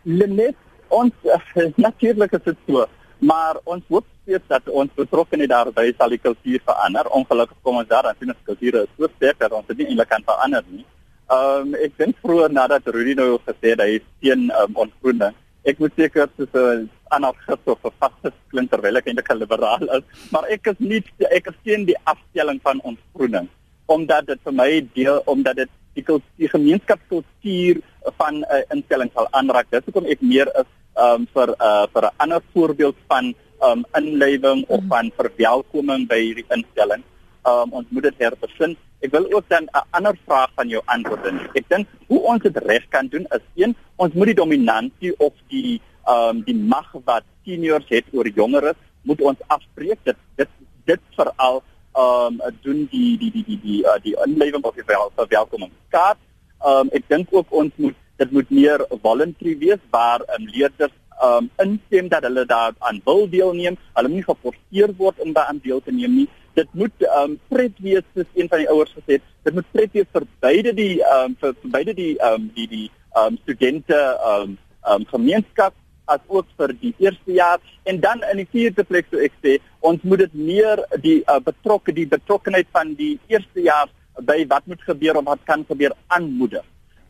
[0.04, 0.58] Lenet
[0.92, 1.32] ons
[1.86, 2.84] natuurlik is dit so,
[3.24, 7.08] maar ons hoop steeds dat ons betrokkeheid daarby sal die kultuur verander.
[7.08, 10.12] Ongelukkig kom ons daar aan sien dat kultuur so sterk dat ons dit nie eintlik
[10.12, 10.84] kan verander nie.
[11.32, 15.32] Ehm um, ek dink vroeër nadat Rudy nou gesê het hy is teen um, ontgroening
[15.64, 19.84] ek moet seker so 'n anarchist of 'n vaste klink terwyl ek eintlik 'n liberaal
[19.96, 23.48] is, maar ek is nie ek is teen die afstelling van ons groening
[23.86, 26.04] omdat dit vir my deel omdat dit die,
[26.38, 27.82] die gemeenskapskultuur
[28.18, 29.70] van 'n uh, instelling sal aanraak.
[29.70, 34.64] Dis hoekom ek meer is um, vir uh, vir 'n ander voorbeeld van um inlewing
[34.68, 37.02] of van verwelkoming by hierdie instelling.
[37.42, 38.76] Um ons moet dit herbesin.
[39.02, 41.26] Ek wil ook dan 'n ander vraag van jou antwoord.
[41.54, 45.32] Ek dink hoe ons dit reg kan doen is een, ons moet die dominansie of
[45.48, 49.98] die um die mag wat seniors het oor jongeres moet ons afbreek.
[50.04, 50.48] Dit dit
[50.84, 51.62] dit veral
[51.98, 54.86] um doen die die die die die uh, die inlewing of die
[55.16, 55.70] verwelkoming.
[55.90, 56.18] Kaart
[56.64, 61.50] um ek dink ook ons moet dit moet meer voluntary wees waar um, leerders um
[61.62, 63.76] instem dat hulle daar aan wil deelneem.
[63.94, 66.28] Hulle moet nie geforseer word om daaraan deel te neem nie.
[66.54, 69.28] Dit moet um pret wees soos een van die ouers gesê het.
[69.46, 72.88] Dit moet pret wees vir beide die um vir, vir beide die um die die
[73.22, 74.00] um studente
[74.32, 74.58] um
[74.92, 75.74] um gemeenskap
[76.10, 79.58] as ook vir die eerste jaar en dan in die vierde plek so ek sê
[79.80, 83.90] ons moet dit meer die uh, betrokke die betrokkenheid van die eerste jaar
[84.20, 86.64] by wat moet gebeur of wat kan gebeur aanmoedig.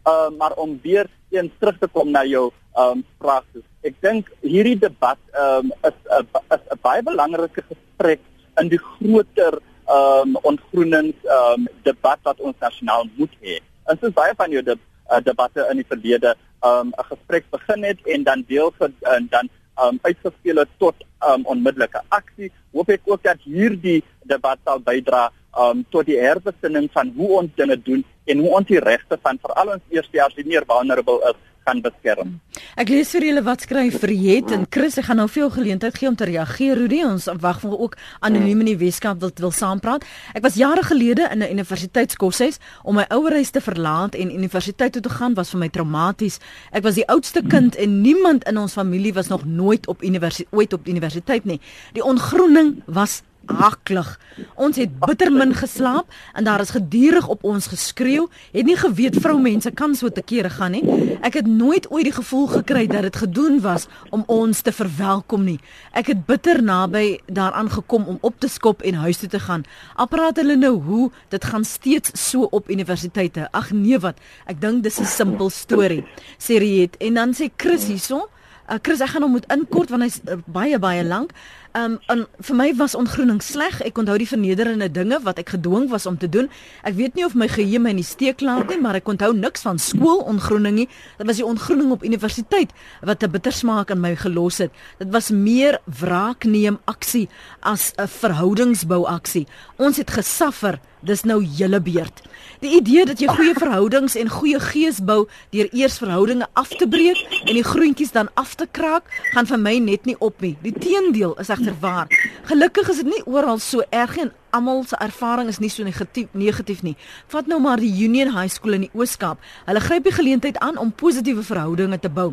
[0.06, 3.46] Uh maar om weer eens terug te kom na jou um vraag.
[3.82, 8.20] Ek dink hierdie debat um is 'n is 'n baie belangrike gesprek
[8.60, 9.58] in die groter
[9.92, 13.58] um ontgroenings um debat wat ons nasionaal moet hê.
[13.90, 14.76] En soos baie van jou de,
[15.10, 19.48] uh, debatte in die verlede um 'n gesprek begin het en dan deel en dan
[19.82, 20.94] um uitgespeel het tot
[21.32, 22.52] um onmiddellike aksie.
[22.72, 27.50] Hoop ek ook dat hierdie debat sal bydra um tot die herbesinning van hoe ons
[27.56, 31.36] dinge doen en hoe ons die regte van veral ons eerstejaars die meer vulnerable is
[31.64, 32.40] kan beskerm.
[32.76, 36.08] Ek lees vir julle wat skryf Riet en Chris, ek gaan nou veel geleentheid gee
[36.08, 36.76] om te reageer.
[36.78, 40.04] Rudy, ons wag vir ook anoniem in die Weskaap wil wil saampraat.
[40.34, 45.02] Ek was jare gelede in 'n universiteitskoshuis om my ouerhuis te verlaat en universiteit toe
[45.02, 46.38] te gaan was vir my traumaties.
[46.72, 50.52] Ek was die oudste kind en niemand in ons familie was nog nooit op universiteit
[50.52, 51.60] ooit op universiteit nie.
[51.92, 54.08] Die ongroening was aklig.
[54.54, 58.26] Ons het bitter min geslaap en daar is gedurig op ons geskreeu.
[58.52, 61.16] Het nie geweet vroumense kan so te kere gaan nie.
[61.22, 65.44] Ek het nooit ooit die gevoel gekry dat dit gedoen was om ons te verwelkom
[65.44, 65.58] nie.
[65.92, 69.64] Ek het bitter naby daaraan gekom om op te skop en huis toe te gaan.
[69.94, 73.48] Apparaat hulle nou hoe dit gaan steeds so op universiteite.
[73.52, 74.18] Ag nee wat.
[74.46, 76.04] Ek dink dis 'n simpel storie.
[76.38, 78.28] Sê Riet en dan sê Chris hierso.
[78.70, 81.32] Uh, Chris ek gaan hom moet inkort want hy's uh, baie baie lank.
[81.72, 83.78] Um en vir my was ontgroening sleg.
[83.80, 86.50] Ek onthou die vernederende dinge wat ek gedwing was om te doen.
[86.84, 89.30] Ek weet nie of my geheue my in die steek laat nie, maar ek onthou
[89.32, 90.88] niks van skoolontgroening nie.
[91.16, 94.70] Dit was die ontgroening op universiteit wat 'n bittersmaak in my gelos het.
[94.98, 97.28] Dit was meer wraakneem aksie
[97.60, 99.46] as 'n verhoudingsbou aksie.
[99.78, 102.22] Ons het gesuffer dis nou julle beurt.
[102.62, 106.86] Die idee dat jy goeie verhoudings en goeie gees bou deur eers verhoudinge af te
[106.86, 110.54] breek en die groentjies dan af te kraak, gaan vir my net nie op nie.
[110.62, 112.30] Die teendeel is egter waar.
[112.42, 116.28] Gelukkig is dit nie oral so erg en almal se ervaring is nie so negatief
[116.36, 116.94] negatief nie.
[117.32, 119.40] Vat nou maar die Union High School in die Ooskaap.
[119.66, 122.32] Hulle gryp die geleentheid aan om positiewe verhoudinge te bou.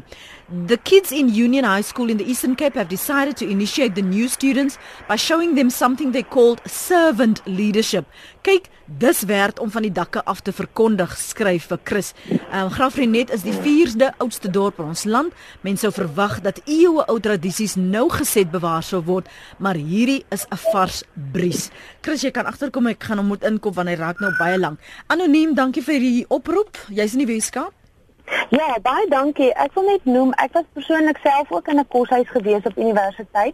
[0.68, 4.02] The kids in Union High School in the Eastern Cape have decided to initiate the
[4.02, 8.06] new students by showing them something they called servant leadership.
[8.42, 12.14] Kyk, dis werd om van die dakke af te verkondig, skryf vir Chris.
[12.30, 15.34] Ehm um, Graafrenet is die 4de oudste dorp in ons land.
[15.62, 20.46] Mense sou verwag dat eeue ou tradisies nou geset bewaar sou word, maar hierdie is
[20.50, 21.70] 'n vars bries.
[22.10, 24.80] Chris, jy kan agterkom, ek gaan hom moet inkom want hy raak nou baie lank.
[25.14, 26.80] Anoniem, dankie vir die oproep.
[26.90, 27.70] Jy's in die Weskaap.
[28.50, 29.52] Ja, baie dankie.
[29.54, 33.54] Ek wil net noem, ek was persoonlik self ook in 'n koshuis gewees op universiteit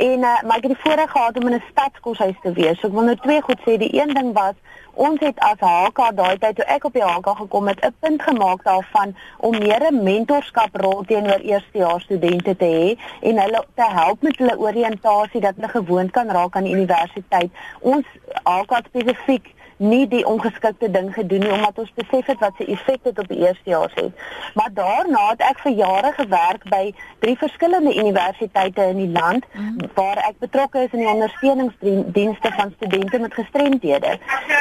[0.00, 2.78] en uh, maar ek het die voorreg gehad om in 'n stadskoshuis te wees.
[2.80, 3.76] So ek wil nou twee goed sê.
[3.78, 4.56] Die een ding was
[4.94, 8.22] ons het as HK daai tyd toe ek op die HK gekom het, 'n punt
[8.22, 12.88] gemaak daarvan om meer 'n mentorskap rol teenoor eerstejaars studente te hê
[13.28, 17.50] en hulle te help met hulle oriëntasie dat hulle gewoond kan raak aan die universiteit.
[17.80, 18.06] Ons
[18.42, 23.00] HK spesifiek nie die ongeskikte ding gedoen nie omdat ons besef het wat se effek
[23.02, 24.24] dit op die eerstejaars het.
[24.54, 26.82] Maar daarna het ek vir jare gewerk by
[27.24, 29.78] drie verskillende universiteite in die land mm.
[29.96, 34.18] waar ek betrokke is in die ondersteuningsdienste van studente met gestremthede.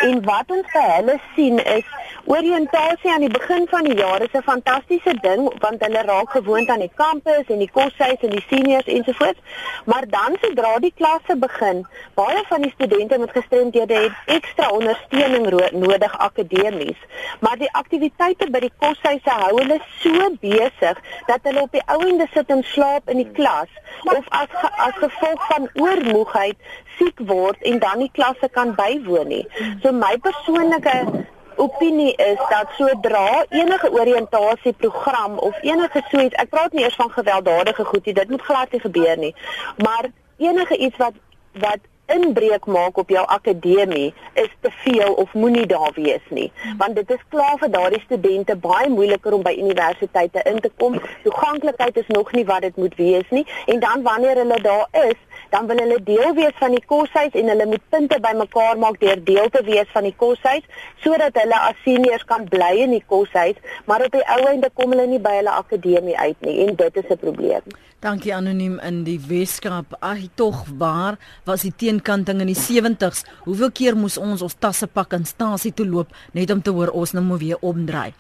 [0.07, 1.91] En wat ons by hulle sien is
[2.29, 6.69] oriëntasie aan die begin van die jaar is 'n fantastiese ding want hulle raak gewoond
[6.69, 9.39] aan die kampus en die koshuis en die seniors ensovoorts.
[9.85, 15.07] Maar dan sodra die klasse begin, baie van die studente met gestremthede het ekstra ondersteuning
[15.11, 16.97] ondersteuning nodig akademies,
[17.39, 22.27] maar die aktiwiteite by die koshuise hou hulle so besig dat hulle op die ouende
[22.33, 23.69] sit en slaap in die klas
[24.03, 26.57] of as as gevolg van oormoegheid
[26.97, 29.45] siek word en dan nie klasse kan bywoon nie.
[29.83, 31.25] So my persoonlike
[31.59, 37.11] opinie is dat sodra enige oriëntasieprogram of enige so iets, ek praat nie eers van
[37.11, 39.33] gewelddadige goed nie, dit moet glad nie gebeur nie,
[39.77, 41.17] maar enige iets wat
[41.59, 46.51] wat inbreuk maak op jou akademie is te veel of moenie daar wees nie.
[46.77, 50.99] Want dit is klaar vir daardie studente baie moeiliker om by universiteite in te kom.
[51.23, 53.45] Toeganklikheid is nog nie wat dit moet wees nie.
[53.65, 55.19] En dan wanneer hulle daar is
[55.49, 59.23] dan wil hulle deel wees van die koshuis en hulle moet punte bymekaar maak deur
[59.23, 60.65] deel te wees van die koshuis
[61.03, 64.93] sodat hulle as seniors kan bly in die koshuis, maar op die ou einde kom
[64.93, 67.63] hulle nie by hulle akademie uit nie en dit is 'n probleem.
[67.99, 69.97] Dankie anoniem in die Weskaap.
[69.99, 73.25] Ag tog waar was die teenkanting in die 70s?
[73.43, 76.93] Hoeveel keer moes ons ons tasse pak en stasie toe loop net om te hoor
[76.95, 78.13] ons nou moet weer omdraai?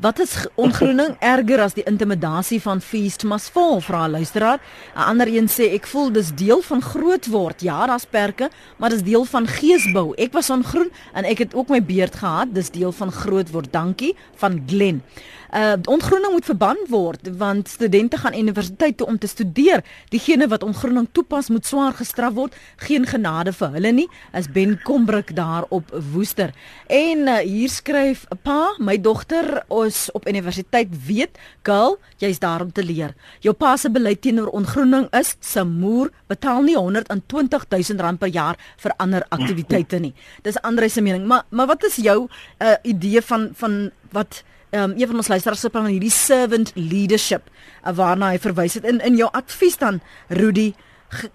[0.00, 4.56] Wat is ongroening erger as die intimidasie van feast must fall vra luisteraar.
[4.96, 7.60] 'n Ander een sê ek voel dis deel van groot word.
[7.60, 8.48] Ja, daar's perke,
[8.78, 10.14] maar dis deel van geesbou.
[10.16, 12.54] Ek was ongroen en ek het ook my beerd gehad.
[12.54, 13.72] Dis deel van groot word.
[13.72, 15.02] Dankie van Glen.
[15.50, 19.82] Uh ontgroening moet verban word want studente gaan universiteit toe om te studeer.
[20.08, 22.54] Diegene wat ontgroening toepas moet swaar gestraf word.
[22.76, 24.06] Geen genade vir hulle nie.
[24.32, 26.52] Is Ben Kombruk daar op Woester.
[26.86, 32.60] En uh, hier skryf 'n pa, my dogter is op universiteit weet, girl, jy's daar
[32.60, 33.14] om te leer.
[33.40, 38.28] Jou pa se beleid teenoor ontgroening is se moer betaal nie 120 000 rand per
[38.28, 40.14] jaar vir ander aktiwiteite nie.
[40.42, 41.26] Dis Andre se mening.
[41.26, 42.28] Maar maar wat is jou
[42.58, 47.42] uh, idee van van wat um, een van ons luisteraars het van hierdie servant leadership
[47.50, 50.72] uh, waarna hy verwys het in in jou advies dan Rudy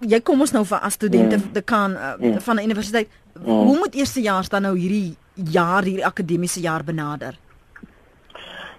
[0.00, 1.52] jy kom ons nou vir as studente mm.
[1.52, 2.40] dekan uh, mm.
[2.40, 3.44] van 'n universiteit mm.
[3.44, 7.36] hoe moet eerstejaars dan nou hierdie jaar hierdie akademiese jaar benader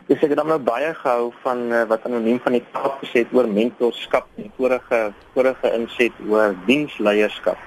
[0.07, 3.25] Dis ek het dan nou baie gehou van uh, wat anoniem van die taak gesê
[3.25, 4.99] het oor mentorskap en vorige
[5.33, 7.59] vorige inset oor diensleierskap.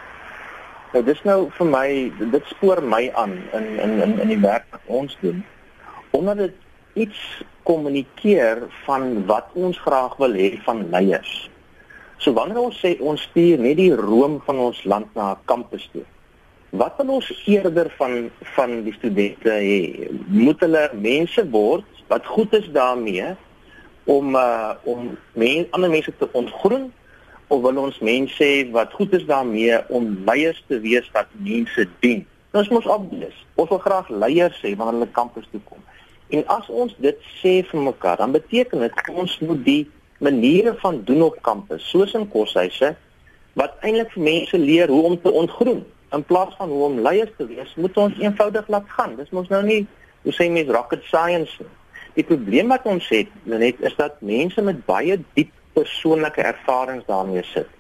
[0.95, 1.89] Nou dis nou vir my
[2.33, 5.45] dit spoor my aan in in in in die werk wat ons doen.
[6.17, 6.57] Omdat dit
[6.95, 11.51] iets kommunikeer van wat ons graag wil hê van leiers.
[12.21, 15.89] So wanneer ons sê ons stuur net die room van ons land na 'n kampus
[15.93, 16.05] toe.
[16.71, 20.11] Wat wil ons eerder van van die studente hê?
[20.27, 23.35] Moet hulle mense word wat goed is daarmee
[24.05, 26.93] om uh, om men, ander mense te ontgroen
[27.49, 32.27] of wil ons mense wat goed is daarmee om leiers te wees wat mense dien?
[32.53, 33.35] Ons moet opblis.
[33.55, 35.83] Ons wil graag leiers hê wanneer hulle kampus toe kom.
[36.31, 39.81] En as ons dit sê vir mekaar, dan beteken dit ons moet die
[40.23, 42.93] maniere van doen op kampus, soos in koshuise,
[43.59, 45.81] wat eintlik vir mense leer hoe om te ontgroen
[46.15, 49.17] in plaas van hoe om leiers te wees, moet ons eenvoudig laat gaan.
[49.19, 49.81] Dis mos nou nie
[50.23, 51.73] hoe sê mens rocket science nie.
[52.15, 57.43] Die probleem wat ons het, net is dat mense met baie diep persoonlike ervarings daarmee
[57.51, 57.71] sit.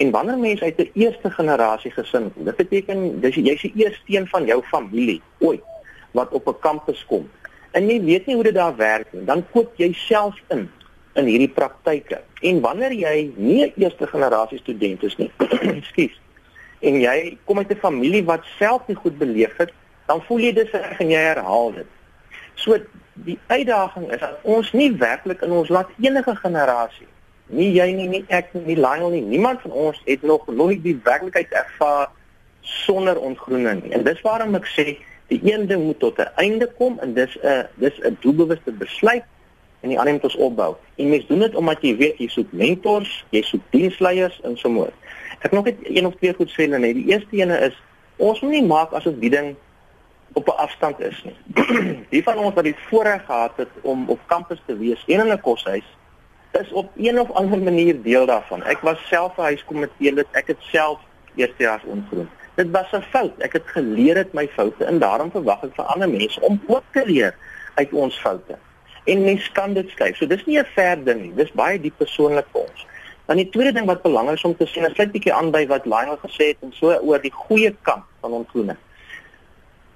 [0.00, 4.16] En wanneer mense uit 'n eerste generasie gesin kom, dit beteken dis jy's die eerste
[4.16, 5.64] een van jou familie ooit
[6.12, 7.28] wat op 'n kampus kom
[7.76, 10.68] en jy weet nie hoe dit daar werk nie, dan koop jy self in
[11.16, 12.18] in hierdie praktyke.
[12.44, 15.30] En wanneer jy nie 'n eerste generasie student is nie,
[15.80, 16.20] ekskuus,
[16.80, 19.72] en jy kom uit 'n familie wat self nie goed beleef het,
[20.06, 21.88] dan voel jy dis reg en jy herhaal dit.
[22.54, 22.78] So
[23.14, 27.08] die uitdaging is dat ons nie werklik in ons laat enige generasie
[27.46, 30.82] nie jy nie nie ek nie, nie Lionel nie niemand van ons het nog nooit
[30.82, 32.08] die werklikheid ervaar
[32.66, 33.92] sonder ontgroening nie.
[33.94, 34.96] En dis waarom ek sê
[35.26, 39.24] Die een ding moet tot 'n einde kom en dis 'n dis 'n doelbewuste besluit
[39.80, 40.74] en die ander moet ons opbou.
[40.94, 44.72] En mens doen dit omdat jy weet jy soek mentors, jy soek diensleiers en so
[44.72, 44.94] voort.
[45.40, 46.94] Ek nog net een of twee goed sê net.
[46.94, 47.76] Die eerste ene is
[48.16, 49.54] ons moet nie maak asof die ding
[50.32, 51.36] op 'n afstand is nie.
[52.14, 55.32] die van ons wat dit voorreg gehad het om op kampus te wees en in
[55.32, 55.84] 'n koshuis
[56.60, 58.62] is op een of ander manier deel daarvan.
[58.64, 60.26] Ek was self 'n huiskomitee lid.
[60.32, 61.00] Ek het self
[61.34, 62.28] eerstejaars ongroen.
[62.56, 63.36] Dit was 'n fout.
[63.38, 66.84] Ek het geleer uit my foute en daarom verwag ek van ander mense om ook
[66.92, 67.34] te leer
[67.74, 68.56] uit ons foute.
[69.04, 70.16] En mens kan dit skryf.
[70.16, 71.34] So dis nie 'n ver ding nie.
[71.34, 72.86] Dis baie diep persoonlik vir ons.
[73.26, 75.66] Dan die tweede ding wat belangrik is om te sien, is net bietjie aan by
[75.66, 78.78] wat Lionel gesê het en so oor die goeie kant van ontgroening.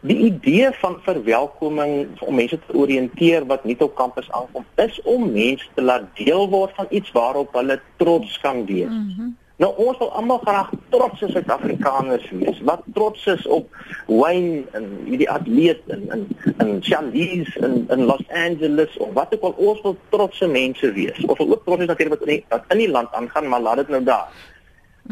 [0.01, 5.33] Die idee van verwelkoming om mense te oriënteer wat nie op kampus aankom, is om
[5.33, 8.89] mense te laat deel word van iets waarop hulle trots kan wees.
[8.89, 9.37] Mm -hmm.
[9.61, 12.61] Nou ons wil almal graag trots as Suid-Afrikaners wees.
[12.65, 13.69] Wat trots is op
[14.09, 16.23] Wayne en hierdie atleet en en
[16.65, 21.21] en Charlize in in Los Angeles of wat ook al ons wil trotse mense wees.
[21.27, 23.61] Ons wil ook trots wees natuurlik wat in die, wat in die land aangaan, maar
[23.61, 24.33] laat dit nou daar.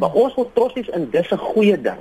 [0.01, 2.01] Maar ons wil trots wees in dis 'n goeie ding.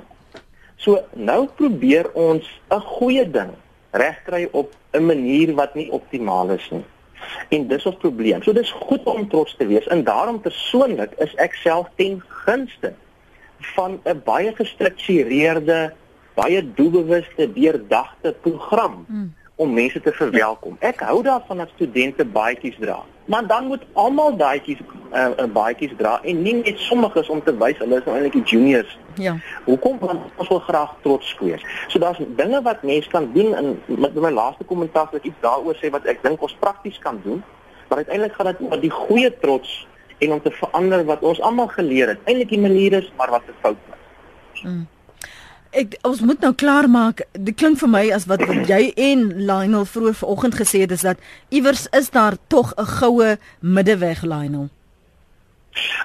[0.76, 3.52] So nou probeer ons 'n goeie ding
[3.90, 6.84] regkry op 'n manier wat nie optimaal is nie.
[7.48, 8.42] En dis ons probleem.
[8.42, 12.92] So dis goed om trots te wees en daarom persoonlik is ek self ten gunste
[13.74, 15.92] van 'n baie gestruktureerde,
[16.34, 19.04] baie doelbewuste, deurdagte program.
[19.08, 20.76] Hmm om mense te verwelkom.
[20.86, 23.00] Ek hou daarvan dat studente baadjies dra.
[23.28, 27.52] Maar dan moet almal daadjies uh, uh, baadjies dra en nie net sommiges om te
[27.58, 28.94] wys hulle is nou eintlik die juniors.
[29.20, 29.34] Ja.
[29.66, 31.64] Hoekom want ons wil graag trots wees.
[31.92, 35.42] So daar's dinge wat mense kan doen en met my laaste kommentaar wat ek iets
[35.44, 37.42] daaroor sê wat ek dink ons prakties kan doen.
[37.88, 39.74] Maar uiteindelik gaan dit oor die goeie trots
[40.18, 42.22] en om te verander wat ons almal geleer het.
[42.30, 44.62] Eintlik die manier is maar wat 'n fout was.
[44.62, 44.86] Mm.
[45.78, 47.20] Ek ons moet nou klaar maak.
[47.38, 51.04] Dit klink vir my as wat, wat jy en Lionel vroeër vanoggend gesê het is
[51.06, 51.20] dat
[51.54, 54.68] iewers is daar tog 'n goue middeweg Lionel.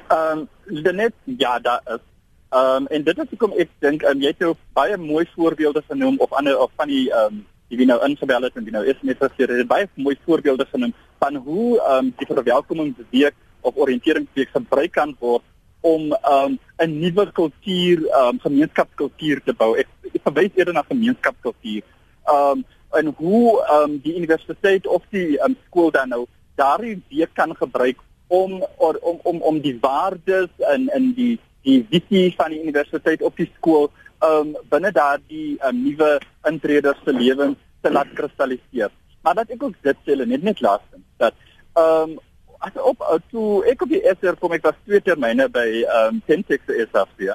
[0.09, 2.03] Ehm um, net ja, daar is
[2.49, 5.82] ehm um, en dit is hoekom ek dink um, jy het nou baie mooi voorbeelde
[5.88, 8.74] genoem of ander of van die ehm um, die wie nou ingebel het en die
[8.74, 13.34] nou is net gesê het baie mooi voorbeelde genoem van hoe ehm um, die verwelkomingsweek
[13.61, 15.43] of oriënteringsweek gebruik kan word
[15.84, 19.76] om um, 'n nuwe kultuur, um, gemeenskapskultuur te bou.
[19.76, 21.84] Ek, ek verwys eerder na gemeenskapskultuur.
[22.32, 22.64] Um
[22.94, 26.26] en hoe um die universiteit of die um, skool dan nou
[26.56, 31.82] daardie week kan gebruik om or, om om om die waardes en en die die
[31.90, 33.90] visie van die universiteit op die skool
[34.22, 38.92] um binne daardie um, nuwe intreders se lewens te laat kristalliseer.
[39.24, 41.34] Maar dat ek ook dit sê net net laastens dat
[41.74, 42.20] um
[42.64, 46.16] as op uh, toe ek op die SR kom ek was twee termyne by ehm
[46.16, 47.34] um, Tentex SRC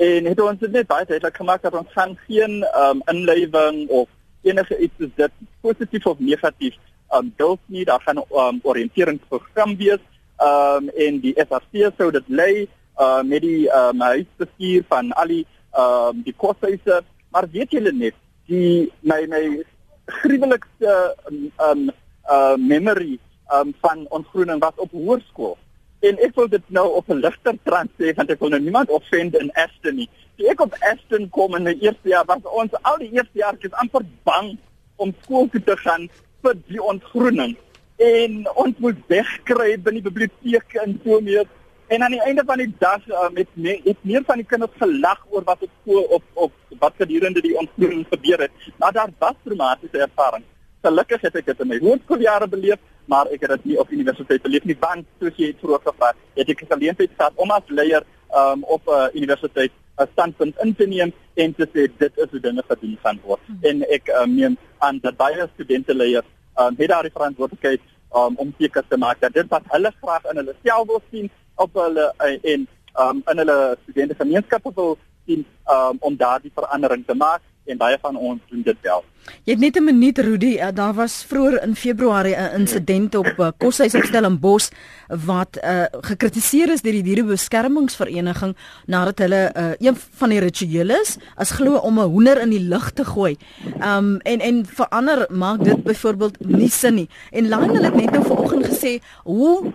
[0.00, 4.08] en het ons net baie duidelik gemaak dat ons gaan geen ehm um, inlewing of
[4.42, 6.76] enige iets soos dit positief of negatief
[7.10, 7.84] ehm um, duld nie.
[7.84, 10.02] Daar gaan 'n um, oriënteringsprogram wees.
[10.36, 15.12] Ehm um, en die SRC sou dit lei uh, met die ehm um, huisbestuur van
[15.12, 17.02] al die ehm um, die koshuise.
[17.30, 18.14] Maar weet julle net
[18.46, 19.64] die my my
[20.06, 21.90] gruwelikste ehm um,
[22.30, 23.18] uh, memory
[23.54, 25.58] um, van ontgroening was op hoërskool.
[26.00, 28.90] En ek wil dit nou op 'n ligter trant sê want ek wil nou niemand
[28.90, 30.08] offend in Aston nie.
[30.36, 33.56] Toe ek op Aston kom in die eerste jaar was ons al die eerste jaar
[33.56, 34.56] kies amper bang
[34.96, 36.08] om skool toe te gaan
[36.42, 37.56] vir die ontgroening.
[37.96, 41.44] En ons moet wegkry binne die biblioteek en so meer.
[41.86, 44.76] En aan die einde van die dag uh, met me, het meer van die kinders
[44.78, 48.52] gelag oor wat op skool op op wat gedurende die ontgroening gebeur het.
[48.76, 50.46] Maar daar was traumatiese ervarings.
[50.80, 52.80] Gelukkig het ek dit in my hoërskooljare beleef
[53.12, 56.10] maar ek het dit nie op universiteit beleef nie want soos jy het vroeër gevra
[56.38, 58.06] het ek geleentheid gehad om as leier
[58.40, 62.30] um, op 'n uh, universiteit 'n standpunt in te neem en te sê dit is
[62.30, 63.62] hoe dinge gedoen gaan word hmm.
[63.68, 66.28] en ek um, neem aan dat baie studente leiers
[66.60, 67.82] um, het daar die verantwoordelikheid
[68.14, 71.30] um, om seker te maak dat dit wat hulle graag in hulle self wil sien
[71.54, 72.66] op hulle uh, en
[73.02, 75.46] um, in hulle studente gemeenskappe wil sien
[75.76, 79.04] um, om daardie verandering te maak en baie van ons doen dit wel.
[79.44, 83.34] Jy het net 'n minuut Rudy, uh, daar was vroeër in Februarie 'n insident op
[83.38, 84.68] uh, Koshuis op Stellenbosch
[85.08, 88.56] wat uh, gekritiseer is deur die dierebeskermingsvereniging
[88.86, 92.66] nadat hulle uh, een van die rituele is as glo om 'n hoender in die
[92.68, 93.36] lug te gooi.
[93.84, 97.08] Um en en verander maak dit byvoorbeeld nie sin nie.
[97.30, 99.72] En Lionel het net nou vanoggend gesê hoe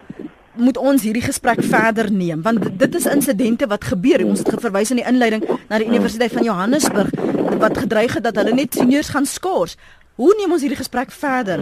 [0.56, 4.94] moet ons hierdie gesprek verder neem want dit is insidente wat gebeur ons het verwys
[4.94, 7.12] in die inleiding na die universiteit van Johannesburg
[7.54, 9.78] wat gedreig het dat hulle net seniors gaan skors.
[10.16, 11.62] Hoe neem ons hierdie gesprek verder?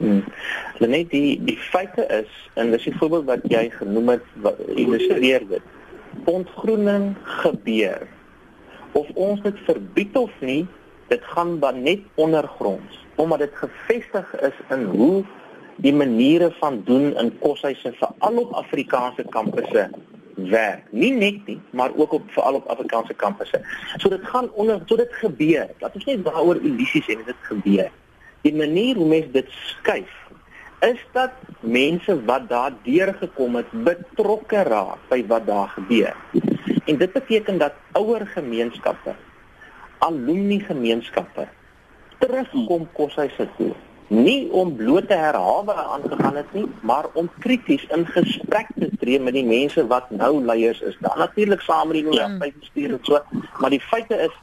[0.00, 0.24] Hmm.
[0.78, 5.44] net die die feite is en dis die voorbeeld wat jy genoem het wat illustreer
[5.48, 5.66] dit.
[6.24, 7.12] Ontgroening
[7.42, 8.06] gebeur.
[8.92, 10.64] Of ons dit verbied of nie
[11.10, 13.04] dit gaan dan net ondergronds.
[13.16, 15.24] Omdat dit gefestig is in hoe
[15.76, 19.90] die maniere van doen in koshuise veral op Afrikaanse kampusse
[20.48, 20.86] werk.
[20.90, 23.60] Nie net nie, maar ook op veral op Afrikaanse kampusse.
[23.96, 25.68] So dit gaan onder so dit gebeur.
[25.78, 27.90] Laat ons net daaroor illusies hê dit gebeur.
[28.42, 30.16] Die manier hoe mense dit skuif
[30.80, 31.30] is dat
[31.60, 36.16] mense wat daar deurgekom het betrokke raak by wat daar gebeur.
[36.84, 39.14] En dit beteken dat ouer gemeenskappe,
[39.98, 41.48] alumni gemeenskappe
[42.18, 43.74] terugkom koshuise toe
[44.10, 48.90] nie om blote herhawe aan te gaan het nie, maar om krities in gesprek te
[48.98, 50.96] tree met die mense wat nou leiers is.
[51.00, 52.58] Dan natuurlik saam met die universiteit ja.
[52.58, 53.20] bestuur en so,
[53.62, 54.34] maar die feite is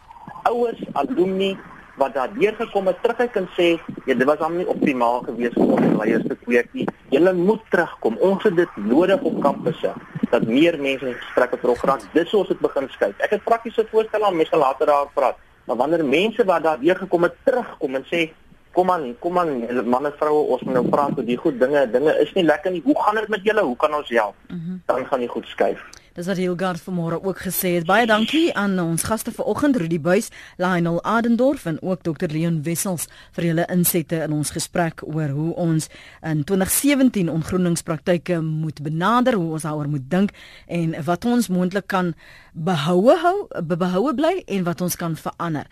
[0.48, 1.58] ouers, alumni
[1.98, 3.68] wat daar deurgekom het terugkyk en sê,
[4.06, 6.88] ja, dit was hom nie optimaal geweest om ons leiers te kweek nie.
[7.12, 8.20] Julle moet terugkom.
[8.24, 9.94] Ons het dit nodig op kampusse
[10.32, 12.08] dat meer mense in gesprek betrok raak.
[12.14, 13.16] Dis hoe ons dit begin skuif.
[13.26, 15.42] Ek het praktiese voorstelle aan mense later daar praat.
[15.68, 18.30] Maar wanneer mense wat daar deurgekom het terugkom en sê
[18.78, 19.54] kom aan, kom aan,
[19.90, 21.86] manne vroue, ons moet nou praat oor die goed dinge.
[21.94, 22.84] Dinge is nie lekker nie.
[22.86, 23.64] Hoe gaan dit met julle?
[23.66, 24.36] Hoe kan ons help?
[24.48, 24.82] Mm -hmm.
[24.86, 25.82] Dan gaan jy goed skuif.
[26.18, 27.86] Dis wat Hilgard vanmôre ook gesê het.
[27.86, 33.06] Baie dankie aan ons gaste vanoggend, Rudy Buys, Lionel Adendorf en ook Dr Leon Wessels
[33.32, 35.90] vir julle insette in ons gesprek oor hoe ons
[36.26, 40.34] in 2017 ongroeningspraktyke moet benader, hoe ons daaroor moet dink
[40.66, 42.16] en wat ons moontlik kan
[42.54, 45.70] behoue hou, behoue bly en wat ons kan verander.